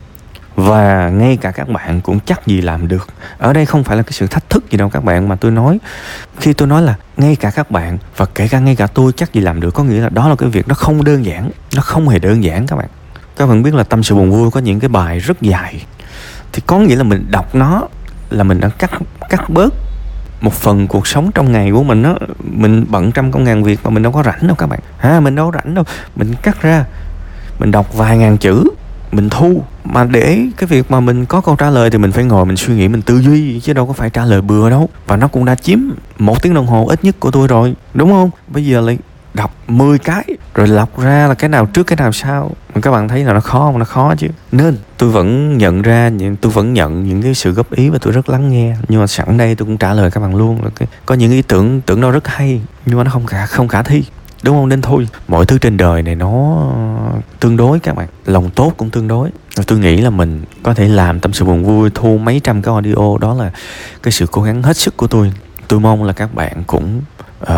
và 0.56 1.10
ngay 1.10 1.38
cả 1.38 1.52
các 1.52 1.70
bạn 1.70 2.02
cũng 2.02 2.20
chắc 2.26 2.48
gì 2.48 2.62
làm 2.62 2.88
được. 2.88 3.08
Ở 3.38 3.54
đây 3.54 3.66
không 3.66 3.84
phải 3.84 3.98
là 3.98 4.04
cái 4.04 4.12
sự 4.12 4.28
thách 4.28 4.50
thức 4.50 4.72
gì 4.72 4.78
đâu 4.78 4.90
các 4.90 5.04
bạn, 5.04 5.30
mà 5.30 5.36
tôi 5.36 5.52
nói, 5.52 5.80
khi 6.40 6.54
tôi 6.54 6.68
nói 6.68 6.82
là 6.82 6.96
ngay 7.18 7.36
cả 7.36 7.52
các 7.52 7.72
bạn, 7.72 7.98
và 8.18 8.26
kể 8.36 8.48
cả 8.48 8.60
ngay 8.60 8.76
cả 8.76 8.88
tôi 8.88 9.12
chắc 9.18 9.34
gì 9.34 9.42
làm 9.42 9.62
được, 9.62 9.72
có 9.72 9.84
nghĩa 9.84 10.02
là 10.02 10.10
đó 10.10 10.30
là 10.30 10.36
cái 10.36 10.50
việc 10.50 10.68
nó 10.68 10.76
không 10.76 11.04
đơn 11.04 11.26
giản, 11.26 11.50
nó 11.76 11.82
không 11.82 12.10
hề 12.10 12.20
đơn 12.20 12.44
giản 12.44 12.68
các 12.68 12.76
bạn. 12.76 12.88
Các 13.38 13.48
bạn 13.48 13.64
biết 13.64 13.74
là 13.74 13.84
tâm 13.84 14.04
sự 14.04 14.16
buồn 14.16 14.32
vui 14.32 14.52
có 14.52 14.60
những 14.60 14.80
cái 14.80 14.90
bài 14.90 15.20
rất 15.20 15.42
dài, 15.42 15.86
thì 16.54 16.62
có 16.66 16.80
nghĩa 16.80 16.96
là 16.96 17.04
mình 17.04 17.26
đọc 17.30 17.56
nó 17.56 17.88
là 18.30 18.44
mình 18.44 18.60
đã 18.60 18.70
cắt 18.70 18.92
cắt 19.30 19.50
bớt 19.50 19.74
một 20.42 20.54
phần 20.54 20.88
cuộc 20.88 21.08
sống 21.08 21.32
trong 21.32 21.52
ngày 21.52 21.72
của 21.72 21.84
mình 21.84 22.04
đó 22.04 22.16
mình 22.40 22.86
bận 22.90 23.12
trăm 23.12 23.32
công 23.32 23.44
ngàn 23.44 23.64
việc 23.64 23.80
mà 23.84 23.90
mình 23.90 24.04
đâu 24.04 24.12
có 24.12 24.24
rảnh 24.24 24.48
đâu 24.48 24.56
các 24.56 24.68
bạn. 24.68 24.80
Ha 24.98 25.20
mình 25.20 25.36
đâu 25.36 25.52
có 25.52 25.60
rảnh 25.60 25.74
đâu. 25.74 25.84
Mình 26.16 26.36
cắt 26.42 26.62
ra, 26.62 26.86
mình 27.60 27.72
đọc 27.72 27.94
vài 27.94 28.18
ngàn 28.18 28.38
chữ 28.38 28.64
mình 29.16 29.30
thu. 29.30 29.64
Mà 29.84 30.04
để 30.04 30.40
cái 30.58 30.68
việc 30.68 30.92
mà 30.92 31.00
mình 31.00 31.26
có 31.26 31.42
câu 31.42 31.56
trả 31.56 31.70
lời 31.70 31.90
thì 31.90 31.98
mình 31.98 32.12
phải 32.12 32.24
ngồi 32.24 32.46
mình 32.46 32.58
suy 32.58 32.76
nghĩ 32.76 32.88
mình 32.88 33.02
tư 33.02 33.22
duy 33.22 33.60
chứ 33.60 33.74
đâu 33.74 33.88
có 33.88 33.94
phải 33.94 34.10
trả 34.10 34.26
lời 34.26 34.42
bừa 34.42 34.70
đâu. 34.70 34.90
Và 35.08 35.16
nó 35.16 35.28
cũng 35.28 35.46
đã 35.46 35.56
chiếm 35.56 35.80
một 36.18 36.42
tiếng 36.42 36.54
đồng 36.54 36.68
hồ 36.68 36.86
ít 36.88 37.04
nhất 37.04 37.16
của 37.20 37.32
tôi 37.32 37.48
rồi 37.48 37.76
đúng 37.94 38.12
không? 38.12 38.30
Bây 38.48 38.66
giờ 38.66 38.82
lại 38.82 38.98
đọc 39.34 39.56
10 39.68 40.00
cái 40.00 40.24
rồi 40.54 40.68
lọc 40.68 41.02
ra 41.02 41.28
là 41.28 41.34
cái 41.34 41.50
nào 41.50 41.66
trước 41.66 41.84
cái 41.84 41.98
nào 41.98 42.12
sau. 42.12 42.52
Mà 42.76 42.82
các 42.82 42.92
bạn 42.92 43.08
thấy 43.08 43.24
là 43.24 43.34
nó 43.34 43.40
khó 43.40 43.60
không? 43.60 43.80
Nó 43.80 43.86
khó 43.86 44.16
chứ. 44.18 44.28
Nên 44.52 44.78
tôi 44.98 45.10
vẫn 45.10 45.58
nhận 45.58 45.82
ra 45.82 46.10
những 46.10 46.36
tôi 46.36 46.52
vẫn 46.52 46.74
nhận 46.74 47.04
những 47.04 47.22
cái 47.22 47.34
sự 47.34 47.52
góp 47.52 47.72
ý 47.72 47.90
và 47.90 47.98
tôi 48.02 48.14
rất 48.14 48.30
lắng 48.30 48.50
nghe. 48.50 48.76
Nhưng 48.88 49.00
mà 49.02 49.08
sẵn 49.08 49.38
đây 49.38 49.56
tôi 49.56 49.66
cũng 49.66 49.78
trả 49.78 49.94
lời 49.94 50.12
các 50.12 50.22
bạn 50.22 50.36
luôn 50.36 50.64
là 50.64 50.70
cái, 50.76 50.88
có 51.06 51.16
những 51.16 51.32
ý 51.32 51.42
tưởng 51.42 51.82
tưởng 51.82 52.02
đâu 52.02 52.12
rất 52.12 52.28
hay 52.28 52.62
nhưng 52.86 52.98
mà 52.98 53.04
nó 53.04 53.12
không 53.12 53.26
khả 53.26 53.46
không 53.46 53.68
khả 53.68 53.84
thi 53.84 54.04
đúng 54.44 54.56
không 54.56 54.70
nên 54.70 54.82
thôi 54.82 55.08
mọi 55.28 55.46
thứ 55.46 55.58
trên 55.58 55.78
đời 55.78 56.02
này 56.02 56.16
nó 56.16 56.64
tương 57.40 57.58
đối 57.58 57.80
các 57.80 57.96
bạn. 57.96 58.08
Lòng 58.26 58.50
tốt 58.50 58.74
cũng 58.78 58.90
tương 58.90 59.08
đối. 59.08 59.30
Tôi 59.68 59.80
nghĩ 59.80 59.98
là 59.98 60.10
mình 60.10 60.44
có 60.64 60.74
thể 60.74 60.88
làm 60.88 61.20
tâm 61.20 61.34
sự 61.34 61.46
buồn 61.46 61.64
vui 61.64 61.90
thu 61.96 62.18
mấy 62.18 62.42
trăm 62.44 62.62
cái 62.62 62.74
audio. 62.74 63.18
Đó 63.22 63.34
là 63.34 63.52
cái 64.04 64.12
sự 64.12 64.28
cố 64.32 64.42
gắng 64.42 64.64
hết 64.64 64.78
sức 64.78 64.98
của 64.98 65.08
tôi. 65.08 65.34
Tôi 65.68 65.80
mong 65.80 66.04
là 66.04 66.14
các 66.14 66.36
bạn 66.36 66.64
cũng 66.68 67.02
uh, 67.44 67.50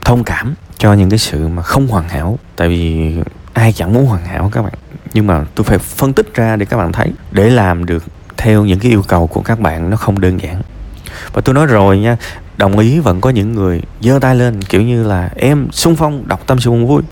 thông 0.00 0.24
cảm 0.24 0.54
cho 0.78 0.92
những 0.92 1.10
cái 1.10 1.18
sự 1.18 1.48
mà 1.48 1.62
không 1.62 1.86
hoàn 1.86 2.08
hảo. 2.08 2.38
Tại 2.56 2.68
vì 2.68 3.14
ai 3.52 3.72
chẳng 3.72 3.94
muốn 3.94 4.06
hoàn 4.06 4.24
hảo 4.24 4.50
các 4.52 4.62
bạn. 4.62 4.74
Nhưng 5.14 5.26
mà 5.26 5.44
tôi 5.54 5.64
phải 5.64 5.78
phân 5.78 6.12
tích 6.12 6.34
ra 6.34 6.56
để 6.56 6.66
các 6.66 6.76
bạn 6.76 6.92
thấy. 6.92 7.12
Để 7.30 7.50
làm 7.50 7.86
được 7.86 8.04
theo 8.36 8.64
những 8.64 8.78
cái 8.78 8.90
yêu 8.90 9.02
cầu 9.08 9.26
của 9.26 9.40
các 9.40 9.60
bạn 9.60 9.90
nó 9.90 9.96
không 9.96 10.20
đơn 10.20 10.40
giản 10.40 10.62
và 11.32 11.40
tôi 11.40 11.54
nói 11.54 11.66
rồi 11.66 11.98
nha, 11.98 12.16
đồng 12.56 12.78
ý 12.78 12.98
vẫn 12.98 13.20
có 13.20 13.30
những 13.30 13.54
người 13.54 13.82
giơ 14.00 14.18
tay 14.18 14.36
lên, 14.36 14.62
kiểu 14.62 14.82
như 14.82 15.04
là, 15.04 15.30
em 15.36 15.68
xung 15.72 15.96
phong, 15.96 16.28
đọc 16.28 16.46
tâm 16.46 16.60
sự 16.60 16.70
buồn 16.70 16.86
vui. 16.86 17.02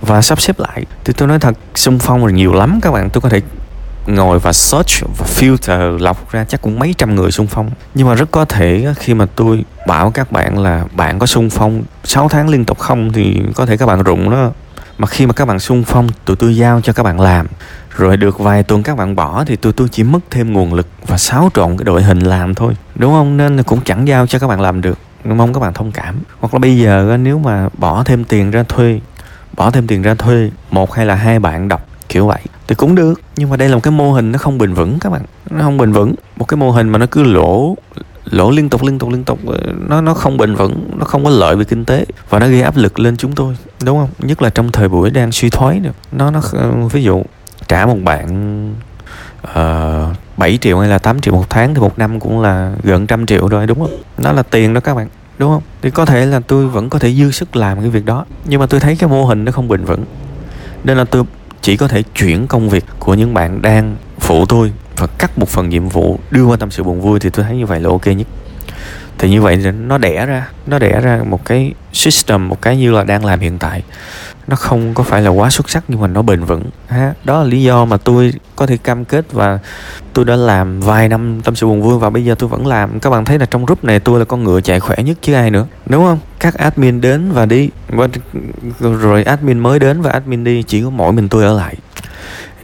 Và 0.00 0.22
sắp 0.22 0.40
xếp 0.40 0.60
lại. 0.60 0.84
Thì 1.04 1.12
tôi 1.12 1.28
nói 1.28 1.38
thật 1.38 1.54
xung 1.74 1.98
phong 1.98 2.26
là 2.26 2.32
nhiều 2.32 2.54
lắm 2.54 2.80
các 2.82 2.90
bạn, 2.90 3.10
tôi 3.10 3.20
có 3.20 3.28
thể 3.28 3.40
ngồi 4.06 4.38
và 4.38 4.52
search 4.52 5.04
và 5.18 5.26
filter, 5.26 5.98
lọc 5.98 6.32
ra 6.32 6.44
chắc 6.44 6.62
cũng 6.62 6.78
mấy 6.78 6.94
trăm 6.98 7.14
người 7.14 7.30
xung 7.30 7.46
phong. 7.46 7.70
Nhưng 7.94 8.06
mà 8.06 8.14
rất 8.14 8.30
có 8.30 8.44
thể 8.44 8.86
khi 8.96 9.14
mà 9.14 9.26
tôi 9.36 9.64
bảo 9.86 10.10
các 10.10 10.32
bạn 10.32 10.58
là 10.58 10.84
bạn 10.92 11.18
có 11.18 11.26
xung 11.26 11.50
phong 11.50 11.82
6 12.04 12.28
tháng 12.28 12.48
liên 12.48 12.64
tục 12.64 12.78
không? 12.78 13.12
thì 13.12 13.42
có 13.54 13.66
thể 13.66 13.76
các 13.76 13.86
bạn 13.86 14.02
rụng 14.02 14.30
đó. 14.30 14.50
Mà 14.98 15.06
khi 15.06 15.26
mà 15.26 15.32
các 15.32 15.44
bạn 15.44 15.58
xung 15.58 15.84
phong 15.84 16.08
tụi 16.24 16.36
tôi 16.36 16.56
giao 16.56 16.80
cho 16.80 16.92
các 16.92 17.02
bạn 17.02 17.20
làm 17.20 17.46
rồi 17.98 18.16
được 18.16 18.38
vài 18.38 18.62
tuần 18.62 18.82
các 18.82 18.96
bạn 18.96 19.16
bỏ 19.16 19.44
thì 19.44 19.56
tụi 19.56 19.72
tôi 19.72 19.88
chỉ 19.88 20.02
mất 20.02 20.18
thêm 20.30 20.52
nguồn 20.52 20.74
lực 20.74 20.86
và 21.06 21.18
xáo 21.18 21.50
trộn 21.54 21.76
cái 21.76 21.84
đội 21.84 22.02
hình 22.02 22.20
làm 22.20 22.54
thôi. 22.54 22.76
Đúng 22.94 23.12
không? 23.12 23.36
Nên 23.36 23.62
cũng 23.62 23.80
chẳng 23.84 24.08
giao 24.08 24.26
cho 24.26 24.38
các 24.38 24.46
bạn 24.46 24.60
làm 24.60 24.80
được. 24.80 24.98
Mong 25.24 25.52
các 25.52 25.60
bạn 25.60 25.74
thông 25.74 25.92
cảm. 25.92 26.16
Hoặc 26.40 26.54
là 26.54 26.58
bây 26.58 26.78
giờ 26.78 27.16
nếu 27.20 27.38
mà 27.38 27.68
bỏ 27.78 28.02
thêm 28.04 28.24
tiền 28.24 28.50
ra 28.50 28.62
thuê, 28.62 29.00
bỏ 29.56 29.70
thêm 29.70 29.86
tiền 29.86 30.02
ra 30.02 30.14
thuê, 30.14 30.50
một 30.70 30.92
hay 30.94 31.06
là 31.06 31.14
hai 31.14 31.38
bạn 31.38 31.68
đọc, 31.68 31.86
kiểu 32.08 32.26
vậy, 32.26 32.40
thì 32.68 32.74
cũng 32.74 32.94
được. 32.94 33.20
Nhưng 33.36 33.50
mà 33.50 33.56
đây 33.56 33.68
là 33.68 33.74
một 33.74 33.80
cái 33.82 33.92
mô 33.92 34.12
hình 34.12 34.32
nó 34.32 34.38
không 34.38 34.58
bền 34.58 34.74
vững 34.74 34.98
các 35.00 35.12
bạn. 35.12 35.22
Nó 35.50 35.64
không 35.64 35.78
bền 35.78 35.92
vững. 35.92 36.14
Một 36.36 36.44
cái 36.44 36.58
mô 36.58 36.70
hình 36.70 36.88
mà 36.88 36.98
nó 36.98 37.06
cứ 37.10 37.22
lỗ 37.22 37.76
lỗ 38.24 38.50
liên 38.50 38.68
tục 38.68 38.82
liên 38.82 38.98
tục 38.98 39.10
liên 39.10 39.24
tục. 39.24 39.38
Ờ, 39.46 39.58
nó 39.88 40.00
nó 40.00 40.14
không 40.14 40.36
bền 40.36 40.54
vững, 40.54 40.90
nó 40.98 41.04
không 41.04 41.24
có 41.24 41.30
lợi 41.30 41.56
về 41.56 41.64
kinh 41.64 41.84
tế 41.84 42.04
và 42.30 42.38
nó 42.38 42.46
gây 42.46 42.62
áp 42.62 42.76
lực 42.76 42.98
lên 42.98 43.16
chúng 43.16 43.32
tôi. 43.32 43.56
Đúng 43.84 43.98
không? 43.98 44.10
Nhất 44.18 44.42
là 44.42 44.50
trong 44.50 44.72
thời 44.72 44.88
buổi 44.88 45.10
đang 45.10 45.32
suy 45.32 45.50
thoái 45.50 45.80
nữa. 45.80 45.92
Nó 46.12 46.30
nó 46.30 46.40
ờ, 46.52 46.70
ví 46.92 47.02
dụ 47.02 47.22
trả 47.68 47.86
một 47.86 47.96
bạn 48.02 48.74
ờ, 49.42 50.06
uh, 50.10 50.16
7 50.38 50.58
triệu 50.60 50.78
hay 50.78 50.88
là 50.88 50.98
8 50.98 51.20
triệu 51.20 51.34
một 51.34 51.50
tháng 51.50 51.74
thì 51.74 51.80
một 51.80 51.98
năm 51.98 52.20
cũng 52.20 52.40
là 52.40 52.72
gần 52.82 53.06
trăm 53.06 53.26
triệu 53.26 53.48
rồi 53.48 53.66
đúng 53.66 53.78
không? 53.78 54.02
Nó 54.18 54.32
là 54.32 54.42
tiền 54.42 54.74
đó 54.74 54.80
các 54.80 54.94
bạn 54.94 55.08
đúng 55.38 55.50
không? 55.50 55.62
Thì 55.82 55.90
có 55.90 56.04
thể 56.04 56.26
là 56.26 56.40
tôi 56.40 56.66
vẫn 56.66 56.90
có 56.90 56.98
thể 56.98 57.14
dư 57.14 57.30
sức 57.30 57.56
làm 57.56 57.80
cái 57.80 57.90
việc 57.90 58.04
đó 58.04 58.24
nhưng 58.44 58.60
mà 58.60 58.66
tôi 58.66 58.80
thấy 58.80 58.96
cái 58.96 59.08
mô 59.08 59.24
hình 59.24 59.44
nó 59.44 59.52
không 59.52 59.68
bền 59.68 59.84
vững. 59.84 60.04
Nên 60.84 60.96
là 60.96 61.04
tôi 61.04 61.24
chỉ 61.62 61.76
có 61.76 61.88
thể 61.88 62.02
chuyển 62.02 62.46
công 62.46 62.68
việc 62.68 62.84
của 62.98 63.14
những 63.14 63.34
bạn 63.34 63.62
đang 63.62 63.96
phụ 64.20 64.46
tôi 64.46 64.72
và 64.96 65.06
cắt 65.06 65.38
một 65.38 65.48
phần 65.48 65.68
nhiệm 65.68 65.88
vụ 65.88 66.18
đưa 66.30 66.44
qua 66.44 66.56
tâm 66.56 66.70
sự 66.70 66.82
buồn 66.82 67.00
vui 67.00 67.20
thì 67.20 67.30
tôi 67.30 67.44
thấy 67.44 67.56
như 67.56 67.66
vậy 67.66 67.80
là 67.80 67.88
ok 67.88 68.06
nhất. 68.06 68.26
Thì 69.18 69.30
như 69.30 69.42
vậy 69.42 69.56
nó 69.56 69.98
đẻ 69.98 70.26
ra 70.26 70.48
nó 70.66 70.78
đẻ 70.78 71.00
ra 71.00 71.20
một 71.26 71.44
cái 71.44 71.72
system 71.92 72.48
một 72.48 72.62
cái 72.62 72.76
như 72.76 72.92
là 72.92 73.04
đang 73.04 73.24
làm 73.24 73.40
hiện 73.40 73.58
tại 73.58 73.82
nó 74.48 74.56
không 74.56 74.94
có 74.94 75.02
phải 75.02 75.22
là 75.22 75.30
quá 75.30 75.50
xuất 75.50 75.70
sắc 75.70 75.84
nhưng 75.88 76.00
mà 76.00 76.06
nó 76.06 76.22
bền 76.22 76.44
vững. 76.44 76.62
Ha 76.88 77.14
đó 77.24 77.42
là 77.42 77.44
lý 77.44 77.62
do 77.62 77.84
mà 77.84 77.96
tôi 77.96 78.32
có 78.56 78.66
thể 78.66 78.76
cam 78.76 79.04
kết 79.04 79.32
và 79.32 79.58
tôi 80.12 80.24
đã 80.24 80.36
làm 80.36 80.80
vài 80.80 81.08
năm 81.08 81.40
tâm 81.44 81.56
sự 81.56 81.66
buồn 81.66 81.82
vui 81.82 81.98
và 81.98 82.10
bây 82.10 82.24
giờ 82.24 82.34
tôi 82.38 82.48
vẫn 82.48 82.66
làm. 82.66 83.00
Các 83.00 83.10
bạn 83.10 83.24
thấy 83.24 83.38
là 83.38 83.46
trong 83.46 83.64
group 83.64 83.84
này 83.84 84.00
tôi 84.00 84.18
là 84.18 84.24
con 84.24 84.44
ngựa 84.44 84.60
chạy 84.60 84.80
khỏe 84.80 84.96
nhất 84.96 85.18
chứ 85.22 85.32
ai 85.34 85.50
nữa. 85.50 85.66
Đúng 85.86 86.04
không? 86.04 86.18
Các 86.40 86.54
admin 86.54 87.00
đến 87.00 87.32
và 87.32 87.46
đi. 87.46 87.70
Rồi 88.80 89.22
admin 89.22 89.58
mới 89.58 89.78
đến 89.78 90.00
và 90.00 90.10
admin 90.10 90.44
đi. 90.44 90.62
Chỉ 90.62 90.82
có 90.82 90.90
mỗi 90.90 91.12
mình 91.12 91.28
tôi 91.28 91.44
ở 91.44 91.56
lại. 91.56 91.76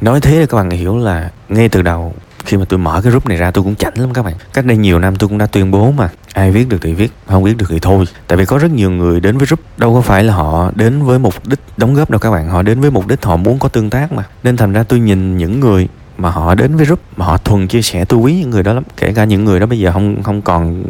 Nói 0.00 0.20
thế 0.20 0.40
là 0.40 0.46
các 0.46 0.56
bạn 0.56 0.70
hiểu 0.70 0.98
là 0.98 1.30
ngay 1.48 1.68
từ 1.68 1.82
đầu 1.82 2.14
khi 2.44 2.56
mà 2.56 2.64
tôi 2.68 2.78
mở 2.78 3.00
cái 3.04 3.10
group 3.10 3.26
này 3.26 3.38
ra 3.38 3.50
tôi 3.50 3.64
cũng 3.64 3.74
chảnh 3.74 3.94
lắm 3.96 4.12
các 4.12 4.22
bạn. 4.22 4.34
Cách 4.52 4.64
đây 4.64 4.76
nhiều 4.76 4.98
năm 4.98 5.16
tôi 5.16 5.28
cũng 5.28 5.38
đã 5.38 5.46
tuyên 5.46 5.70
bố 5.70 5.90
mà 5.90 6.08
ai 6.34 6.50
viết 6.50 6.68
được 6.68 6.78
thì 6.82 6.94
viết, 6.94 7.12
không 7.26 7.44
viết 7.44 7.56
được 7.56 7.66
thì 7.68 7.78
thôi. 7.78 8.04
Tại 8.26 8.38
vì 8.38 8.44
có 8.44 8.58
rất 8.58 8.70
nhiều 8.70 8.90
người 8.90 9.20
đến 9.20 9.38
với 9.38 9.46
group, 9.46 9.60
đâu 9.76 9.94
có 9.94 10.00
phải 10.00 10.24
là 10.24 10.34
họ 10.34 10.70
đến 10.74 11.02
với 11.02 11.18
mục 11.18 11.34
đích 11.46 11.60
đóng 11.76 11.94
góp 11.94 12.10
đâu 12.10 12.18
các 12.18 12.30
bạn. 12.30 12.48
Họ 12.48 12.62
đến 12.62 12.80
với 12.80 12.90
mục 12.90 13.06
đích 13.06 13.24
họ 13.24 13.36
muốn 13.36 13.58
có 13.58 13.68
tương 13.68 13.90
tác 13.90 14.12
mà. 14.12 14.24
Nên 14.42 14.56
thành 14.56 14.72
ra 14.72 14.82
tôi 14.82 15.00
nhìn 15.00 15.38
những 15.38 15.60
người 15.60 15.88
mà 16.18 16.30
họ 16.30 16.54
đến 16.54 16.76
với 16.76 16.84
group, 16.84 17.00
mà 17.16 17.24
họ 17.26 17.36
thuần 17.36 17.68
chia 17.68 17.82
sẻ 17.82 18.04
tôi 18.04 18.20
quý 18.20 18.34
những 18.34 18.50
người 18.50 18.62
đó 18.62 18.72
lắm. 18.72 18.82
Kể 18.96 19.12
cả 19.12 19.24
những 19.24 19.44
người 19.44 19.60
đó 19.60 19.66
bây 19.66 19.78
giờ 19.78 19.92
không 19.92 20.22
không 20.22 20.42
còn 20.42 20.84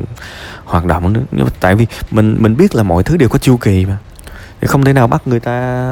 hoạt 0.65 0.85
động 0.85 1.13
nữa. 1.13 1.45
Tại 1.61 1.75
vì 1.75 1.87
mình 2.11 2.37
mình 2.41 2.57
biết 2.57 2.75
là 2.75 2.83
mọi 2.83 3.03
thứ 3.03 3.17
đều 3.17 3.29
có 3.29 3.39
chu 3.39 3.57
kỳ 3.57 3.87
mà. 3.87 3.97
Thì 4.61 4.67
không 4.67 4.85
thể 4.85 4.93
nào 4.93 5.07
bắt 5.07 5.23
người 5.27 5.41
ta 5.41 5.87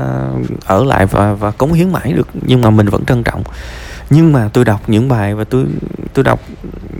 ở 0.66 0.84
lại 0.84 1.06
và 1.06 1.34
và 1.34 1.50
cống 1.50 1.72
hiến 1.72 1.92
mãi 1.92 2.12
được. 2.12 2.28
Nhưng 2.46 2.60
mà 2.60 2.70
mình 2.70 2.88
vẫn 2.88 3.04
trân 3.04 3.22
trọng 3.22 3.42
nhưng 4.12 4.32
mà 4.32 4.48
tôi 4.52 4.64
đọc 4.64 4.80
những 4.86 5.08
bài 5.08 5.34
và 5.34 5.44
tôi 5.44 5.64
tôi 6.14 6.24
đọc 6.24 6.40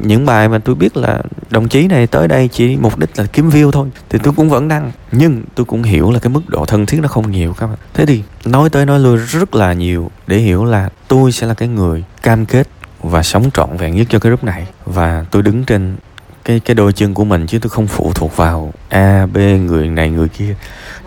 những 0.00 0.26
bài 0.26 0.48
mà 0.48 0.58
tôi 0.58 0.74
biết 0.74 0.96
là 0.96 1.22
đồng 1.50 1.68
chí 1.68 1.86
này 1.86 2.06
tới 2.06 2.28
đây 2.28 2.48
chỉ 2.48 2.76
mục 2.76 2.98
đích 2.98 3.10
là 3.16 3.24
kiếm 3.24 3.50
view 3.50 3.70
thôi, 3.70 3.88
thì 4.08 4.18
tôi 4.22 4.32
cũng 4.36 4.50
vẫn 4.50 4.68
đăng. 4.68 4.92
Nhưng 5.12 5.42
tôi 5.54 5.64
cũng 5.66 5.82
hiểu 5.82 6.10
là 6.10 6.18
cái 6.18 6.30
mức 6.30 6.48
độ 6.48 6.64
thân 6.64 6.86
thiết 6.86 6.98
nó 7.02 7.08
không 7.08 7.30
nhiều 7.30 7.54
các 7.58 7.66
bạn. 7.66 7.76
Thế 7.94 8.06
thì 8.06 8.22
nói 8.44 8.70
tới 8.70 8.86
nói 8.86 9.00
lui 9.00 9.16
rất 9.16 9.54
là 9.54 9.72
nhiều 9.72 10.10
để 10.26 10.36
hiểu 10.38 10.64
là 10.64 10.88
tôi 11.08 11.32
sẽ 11.32 11.46
là 11.46 11.54
cái 11.54 11.68
người 11.68 12.04
cam 12.22 12.46
kết 12.46 12.68
và 13.02 13.22
sống 13.22 13.50
trọn 13.54 13.76
vẹn 13.76 13.96
nhất 13.96 14.06
cho 14.10 14.18
cái 14.18 14.30
group 14.30 14.44
này. 14.44 14.66
Và 14.84 15.24
tôi 15.30 15.42
đứng 15.42 15.64
trên 15.64 15.96
cái 16.44 16.60
cái 16.60 16.74
đôi 16.74 16.92
chân 16.92 17.14
của 17.14 17.24
mình 17.24 17.46
chứ 17.46 17.58
tôi 17.58 17.70
không 17.70 17.86
phụ 17.86 18.12
thuộc 18.14 18.36
vào 18.36 18.72
a, 18.88 19.26
b, 19.26 19.36
người 19.36 19.88
này, 19.88 20.10
người 20.10 20.28
kia. 20.28 20.54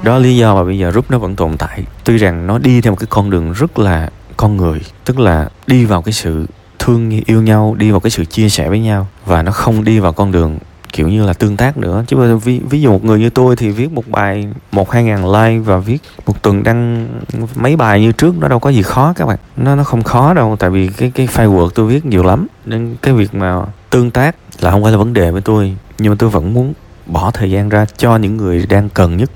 Đó 0.03 0.17
lý 0.17 0.37
do 0.37 0.55
mà 0.55 0.63
bây 0.63 0.77
giờ 0.77 0.91
group 0.91 1.11
nó 1.11 1.17
vẫn 1.17 1.35
tồn 1.35 1.57
tại. 1.57 1.83
Tuy 2.03 2.17
rằng 2.17 2.47
nó 2.47 2.57
đi 2.57 2.81
theo 2.81 2.91
một 2.91 2.97
cái 2.99 3.07
con 3.09 3.29
đường 3.29 3.53
rất 3.53 3.79
là 3.79 4.09
con 4.37 4.57
người 4.57 4.81
tức 5.05 5.19
là 5.19 5.49
đi 5.67 5.85
vào 5.85 6.01
cái 6.01 6.13
sự 6.13 6.45
thương 6.79 7.21
yêu 7.25 7.41
nhau 7.41 7.75
đi 7.77 7.91
vào 7.91 7.99
cái 7.99 8.09
sự 8.09 8.25
chia 8.25 8.49
sẻ 8.49 8.69
với 8.69 8.79
nhau 8.79 9.07
và 9.25 9.41
nó 9.41 9.51
không 9.51 9.83
đi 9.83 9.99
vào 9.99 10.13
con 10.13 10.31
đường 10.31 10.57
kiểu 10.95 11.07
như 11.07 11.25
là 11.25 11.33
tương 11.33 11.57
tác 11.57 11.77
nữa. 11.77 12.03
Chứ 12.07 12.37
ví, 12.37 12.61
ví 12.69 12.81
dụ 12.81 12.91
một 12.91 13.03
người 13.03 13.19
như 13.19 13.29
tôi 13.29 13.55
thì 13.55 13.69
viết 13.69 13.91
một 13.91 14.03
bài 14.07 14.47
một 14.71 14.91
hai 14.91 15.03
ngàn 15.03 15.31
like 15.31 15.59
và 15.59 15.77
viết 15.77 15.97
một 16.25 16.41
tuần 16.41 16.63
đăng 16.63 17.07
mấy 17.55 17.75
bài 17.75 18.01
như 18.01 18.11
trước 18.11 18.35
nó 18.39 18.47
đâu 18.47 18.59
có 18.59 18.69
gì 18.69 18.81
khó 18.81 19.13
các 19.15 19.25
bạn. 19.25 19.37
Nó 19.57 19.75
nó 19.75 19.83
không 19.83 20.03
khó 20.03 20.33
đâu 20.33 20.55
tại 20.59 20.69
vì 20.69 20.87
cái 20.87 21.11
cái 21.15 21.27
file 21.27 21.53
word 21.55 21.69
tôi 21.69 21.87
viết 21.87 22.05
nhiều 22.05 22.23
lắm. 22.23 22.47
Nên 22.65 22.95
cái 23.01 23.13
việc 23.13 23.33
mà 23.33 23.61
tương 23.89 24.11
tác 24.11 24.35
là 24.59 24.71
không 24.71 24.83
phải 24.83 24.91
là 24.91 24.97
vấn 24.97 25.13
đề 25.13 25.31
với 25.31 25.41
tôi 25.41 25.75
nhưng 25.97 26.11
mà 26.11 26.15
tôi 26.19 26.29
vẫn 26.29 26.53
muốn 26.53 26.73
bỏ 27.05 27.31
thời 27.31 27.51
gian 27.51 27.69
ra 27.69 27.85
cho 27.97 28.17
những 28.17 28.37
người 28.37 28.65
đang 28.69 28.89
cần 28.89 29.17
nhất 29.17 29.31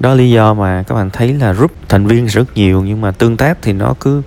đó 0.00 0.14
lý 0.14 0.30
do 0.30 0.54
mà 0.54 0.82
các 0.82 0.94
bạn 0.94 1.10
thấy 1.10 1.32
là 1.32 1.52
group 1.52 1.72
thành 1.88 2.06
viên 2.06 2.26
rất 2.26 2.56
nhiều 2.56 2.82
nhưng 2.86 3.00
mà 3.00 3.10
tương 3.10 3.36
tác 3.36 3.58
thì 3.62 3.72
nó 3.72 3.94
cứ 4.00 4.22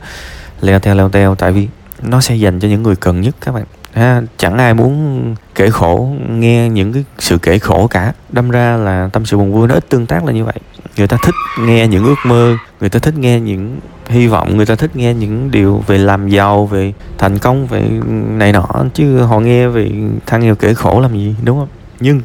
leo 0.62 0.80
theo 0.80 0.96
leo 0.96 1.10
theo. 1.10 1.36
Tại 1.36 1.51
vì 1.51 1.68
nó 2.01 2.22
sẽ 2.22 2.36
dành 2.36 2.60
cho 2.60 2.68
những 2.68 2.84
người 2.84 2.96
cần 2.96 3.22
nhất 3.22 3.36
các 3.42 3.51
bạn. 3.56 3.66
Ha, 3.94 4.22
chẳng 4.38 4.58
ai 4.58 4.74
muốn 4.74 5.36
kể 5.56 5.70
khổ 5.70 6.16
nghe 6.30 6.70
những 6.70 6.94
cái 6.94 7.06
sự 7.20 7.38
kể 7.38 7.60
khổ 7.60 7.88
cả. 7.88 8.13
Đâm 8.30 8.50
ra 8.50 8.78
là 8.78 9.10
tâm 9.13 9.25
sự 9.25 9.38
buồn 9.38 9.54
vui 9.54 9.68
nó 9.68 9.75
ít 9.75 9.90
tương 9.90 10.06
tác 10.06 10.25
là 10.25 10.32
như 10.32 10.46
vậy. 10.46 10.56
Người 10.98 11.08
ta 11.08 11.18
thích 11.24 11.36
nghe 11.60 11.88
những 11.88 12.06
ước 12.06 12.16
mơ 12.25 12.58
người 12.80 12.90
ta 12.90 13.00
thích 13.00 13.18
nghe 13.18 13.40
những 13.40 13.80
hy 14.08 14.28
vọng 14.28 14.58
người 14.58 14.66
ta 14.66 14.75
thích 14.75 14.96
nghe 14.96 15.13
những 15.13 15.51
điều 15.51 15.84
về 15.88 15.98
làm 15.98 16.30
giàu 16.30 16.66
về 16.66 16.94
thành 17.18 17.40
công 17.40 17.68
về 17.68 17.90
này 18.30 18.54
nọ. 18.54 18.68
Chứ 18.94 19.18
họ 19.18 19.40
nghe 19.40 19.68
về 19.68 19.92
thằng 20.25 20.42
nghèo 20.42 20.56
kể 20.56 20.74
khổ 20.74 21.00
làm 21.00 21.13
gì 21.13 21.36
đúng 21.44 21.60
không? 21.60 21.68
Nhưng 22.01 22.22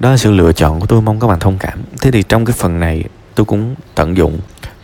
đó 0.00 0.10
là 0.10 0.16
sự 0.16 0.30
lựa 0.30 0.52
chọn 0.52 0.80
của 0.80 0.86
tôi 0.86 1.02
mong 1.02 1.20
các 1.20 1.26
bạn 1.26 1.40
thông 1.40 1.58
cảm. 1.58 1.78
Thế 2.00 2.10
thì 2.10 2.22
trong 2.22 2.44
cái 2.44 2.56
phần 2.58 2.80
này 2.80 3.04
tôi 3.34 3.44
cũng 3.44 3.74
tận 3.94 4.16
dụng 4.16 4.40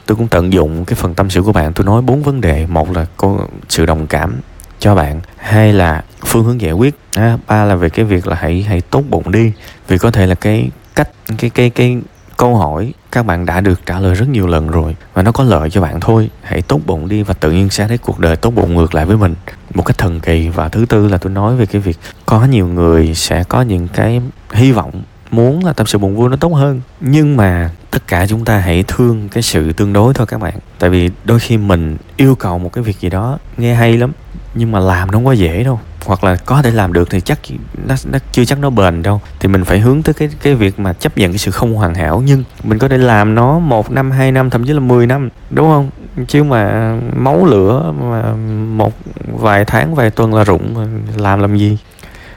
tôi 0.07 0.17
cũng 0.17 0.29
tận 0.29 0.53
dụng 0.53 0.85
cái 0.85 0.95
phần 0.95 1.15
tâm 1.15 1.31
sự 1.31 1.43
của 1.43 1.53
bạn. 1.53 1.73
Tôi 1.73 1.87
nói 1.87 2.03
bốn 2.03 2.23
vấn 2.23 2.41
đề. 2.41 2.67
Một 2.67 2.97
là 2.97 3.07
có 3.17 3.39
sự 3.69 3.87
đồng 3.87 4.07
cảm 4.07 4.41
cho 4.79 4.95
bạn. 4.95 5.21
Hai 5.37 5.73
là 5.73 6.05
phương 6.25 6.45
hướng 6.45 6.61
giải 6.61 6.73
quyết. 6.73 6.95
À, 7.15 7.39
ba 7.47 7.65
là 7.65 7.75
về 7.75 7.89
cái 7.89 8.05
việc 8.05 8.27
là 8.27 8.37
hãy 8.41 8.63
hãy 8.69 8.81
tốt 8.81 9.03
bụng 9.11 9.31
đi. 9.31 9.53
Vì 9.89 9.99
có 9.99 10.11
thể 10.11 10.27
là 10.27 10.35
cái 10.35 10.71
cách 10.95 11.09
cái 11.39 11.51
cái 11.51 11.71
cái 11.71 11.99
câu 12.37 12.57
hỏi 12.57 12.93
các 13.13 13.27
bạn 13.27 13.47
đã 13.47 13.61
được 13.61 13.87
trả 13.87 14.01
lời 14.01 14.15
rất 14.15 14.29
nhiều 14.29 14.47
lần 14.47 14.71
rồi. 14.71 14.97
Và 15.15 15.23
nó 15.23 15.33
có 15.33 15.45
lợi 15.45 15.71
cho 15.71 15.81
bạn 15.81 16.01
thôi. 16.01 16.31
Hãy 16.43 16.63
tốt 16.63 16.81
bụng 16.87 17.09
đi 17.09 17.23
và 17.23 17.35
tự 17.35 17.51
nhiên 17.51 17.71
sẽ 17.71 17.89
thấy 17.89 17.99
cuộc 17.99 18.19
đời 18.19 18.37
tốt 18.37 18.51
bụng 18.51 18.75
ngược 18.75 18.95
lại 18.95 19.05
với 19.05 19.17
mình 19.17 19.35
một 19.75 19.83
cách 19.83 19.99
thần 19.99 20.21
kỳ. 20.21 20.49
Và 20.49 20.69
thứ 20.69 20.87
tư 20.89 21.09
là 21.09 21.19
tôi 21.19 21.33
nói 21.33 21.57
về 21.57 21.67
cái 21.67 21.81
việc 21.81 21.99
có 22.27 22.45
nhiều 22.45 22.67
người 22.67 23.15
sẽ 23.15 23.45
có 23.45 23.63
những 23.63 23.89
cái 23.89 24.21
hy 24.53 24.73
vọng 24.73 25.03
muốn 25.31 25.65
là 25.65 25.73
tâm 25.73 25.87
sự 25.87 25.99
buồn 25.99 26.17
vui 26.17 26.31
nó 26.31 26.37
tốt 26.37 26.55
hơn. 26.55 26.81
Nhưng 27.01 27.37
mà 27.37 27.71
tất 27.91 28.09
cả 28.09 28.27
chúng 28.27 28.45
ta 28.45 28.59
hãy 28.59 28.85
thương 28.89 29.29
cái 29.29 29.43
sự 29.43 29.73
tương 29.73 29.93
đối 29.93 30.15
thôi 30.15 30.27
các 30.27 30.41
bạn. 30.41 30.55
Tại 30.79 30.91
vì 30.91 31.11
đôi 31.25 31.39
khi 31.39 31.57
mình 31.57 31.97
yêu 32.17 32.35
cầu 32.35 32.59
một 32.59 32.73
cái 32.73 32.85
việc 32.85 33.01
gì 33.01 33.11
đó, 33.11 33.39
nghe 33.57 33.75
hay 33.75 33.97
lắm, 33.97 34.13
nhưng 34.55 34.73
mà 34.73 34.81
làm 34.81 35.11
nó 35.11 35.13
không 35.13 35.27
quá 35.27 35.35
dễ 35.35 35.65
đâu. 35.65 35.81
Hoặc 36.05 36.25
là 36.25 36.37
có 36.37 36.63
thể 36.63 36.71
làm 36.71 36.93
được 36.93 37.11
thì 37.11 37.21
chắc 37.21 37.39
nó 37.87 37.95
nó 38.05 38.19
chưa 38.33 38.45
chắc 38.45 38.59
nó 38.59 38.71
bền 38.71 39.03
đâu. 39.03 39.21
Thì 39.41 39.49
mình 39.49 39.65
phải 39.65 39.81
hướng 39.81 40.03
tới 40.03 40.15
cái 40.15 40.29
cái 40.43 40.55
việc 40.55 40.79
mà 40.79 40.93
chấp 40.93 41.19
nhận 41.19 41.31
cái 41.31 41.39
sự 41.39 41.51
không 41.51 41.75
hoàn 41.75 41.95
hảo. 41.95 42.23
Nhưng 42.27 42.45
mình 42.65 42.79
có 42.79 42.89
thể 42.89 42.99
làm 42.99 43.35
nó 43.35 43.59
một 43.59 43.91
năm, 43.91 44.11
hai 44.11 44.33
năm, 44.33 44.51
thậm 44.51 44.65
chí 44.65 44.73
là 44.73 44.81
10 44.81 45.07
năm, 45.07 45.29
đúng 45.51 45.67
không? 45.67 45.91
Chứ 46.29 46.45
mà 46.45 46.95
máu 47.17 47.45
lửa 47.45 47.93
mà 48.01 48.35
một 48.77 48.93
vài 49.27 49.65
tháng, 49.65 49.95
vài 49.95 50.11
tuần 50.11 50.35
là 50.35 50.45
rụng 50.45 50.87
làm 51.17 51.41
làm 51.41 51.57
gì? 51.57 51.79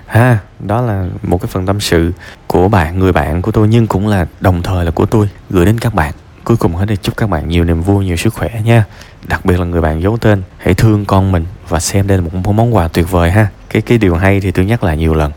Ha, 0.05 0.39
đó 0.59 0.81
là 0.81 1.05
một 1.23 1.41
cái 1.41 1.47
phần 1.47 1.65
tâm 1.65 1.79
sự 1.79 2.11
của 2.47 2.67
bạn, 2.67 2.99
người 2.99 3.11
bạn 3.11 3.41
của 3.41 3.51
tôi, 3.51 3.67
nhưng 3.67 3.87
cũng 3.87 4.07
là 4.07 4.25
đồng 4.39 4.61
thời 4.61 4.85
là 4.85 4.91
của 4.91 5.05
tôi, 5.05 5.29
gửi 5.49 5.65
đến 5.65 5.79
các 5.79 5.93
bạn. 5.93 6.13
Cuối 6.43 6.57
cùng 6.57 6.75
hết 6.75 6.85
đây, 6.85 6.97
chúc 6.97 7.17
các 7.17 7.29
bạn 7.29 7.47
nhiều 7.47 7.63
niềm 7.63 7.81
vui, 7.81 8.05
nhiều 8.05 8.15
sức 8.15 8.33
khỏe 8.33 8.61
nha. 8.65 8.83
Đặc 9.27 9.45
biệt 9.45 9.59
là 9.59 9.65
người 9.65 9.81
bạn 9.81 10.01
giấu 10.01 10.17
tên, 10.17 10.41
hãy 10.57 10.73
thương 10.73 11.05
con 11.05 11.31
mình 11.31 11.45
và 11.69 11.79
xem 11.79 12.07
đây 12.07 12.17
là 12.17 12.23
một 12.23 12.51
món 12.53 12.75
quà 12.75 12.87
tuyệt 12.87 13.11
vời 13.11 13.31
ha. 13.31 13.47
Cái 13.69 13.81
cái 13.81 13.97
điều 13.97 14.15
hay 14.15 14.41
thì 14.41 14.51
tôi 14.51 14.65
nhắc 14.65 14.83
lại 14.83 14.97
nhiều 14.97 15.13
lần. 15.13 15.31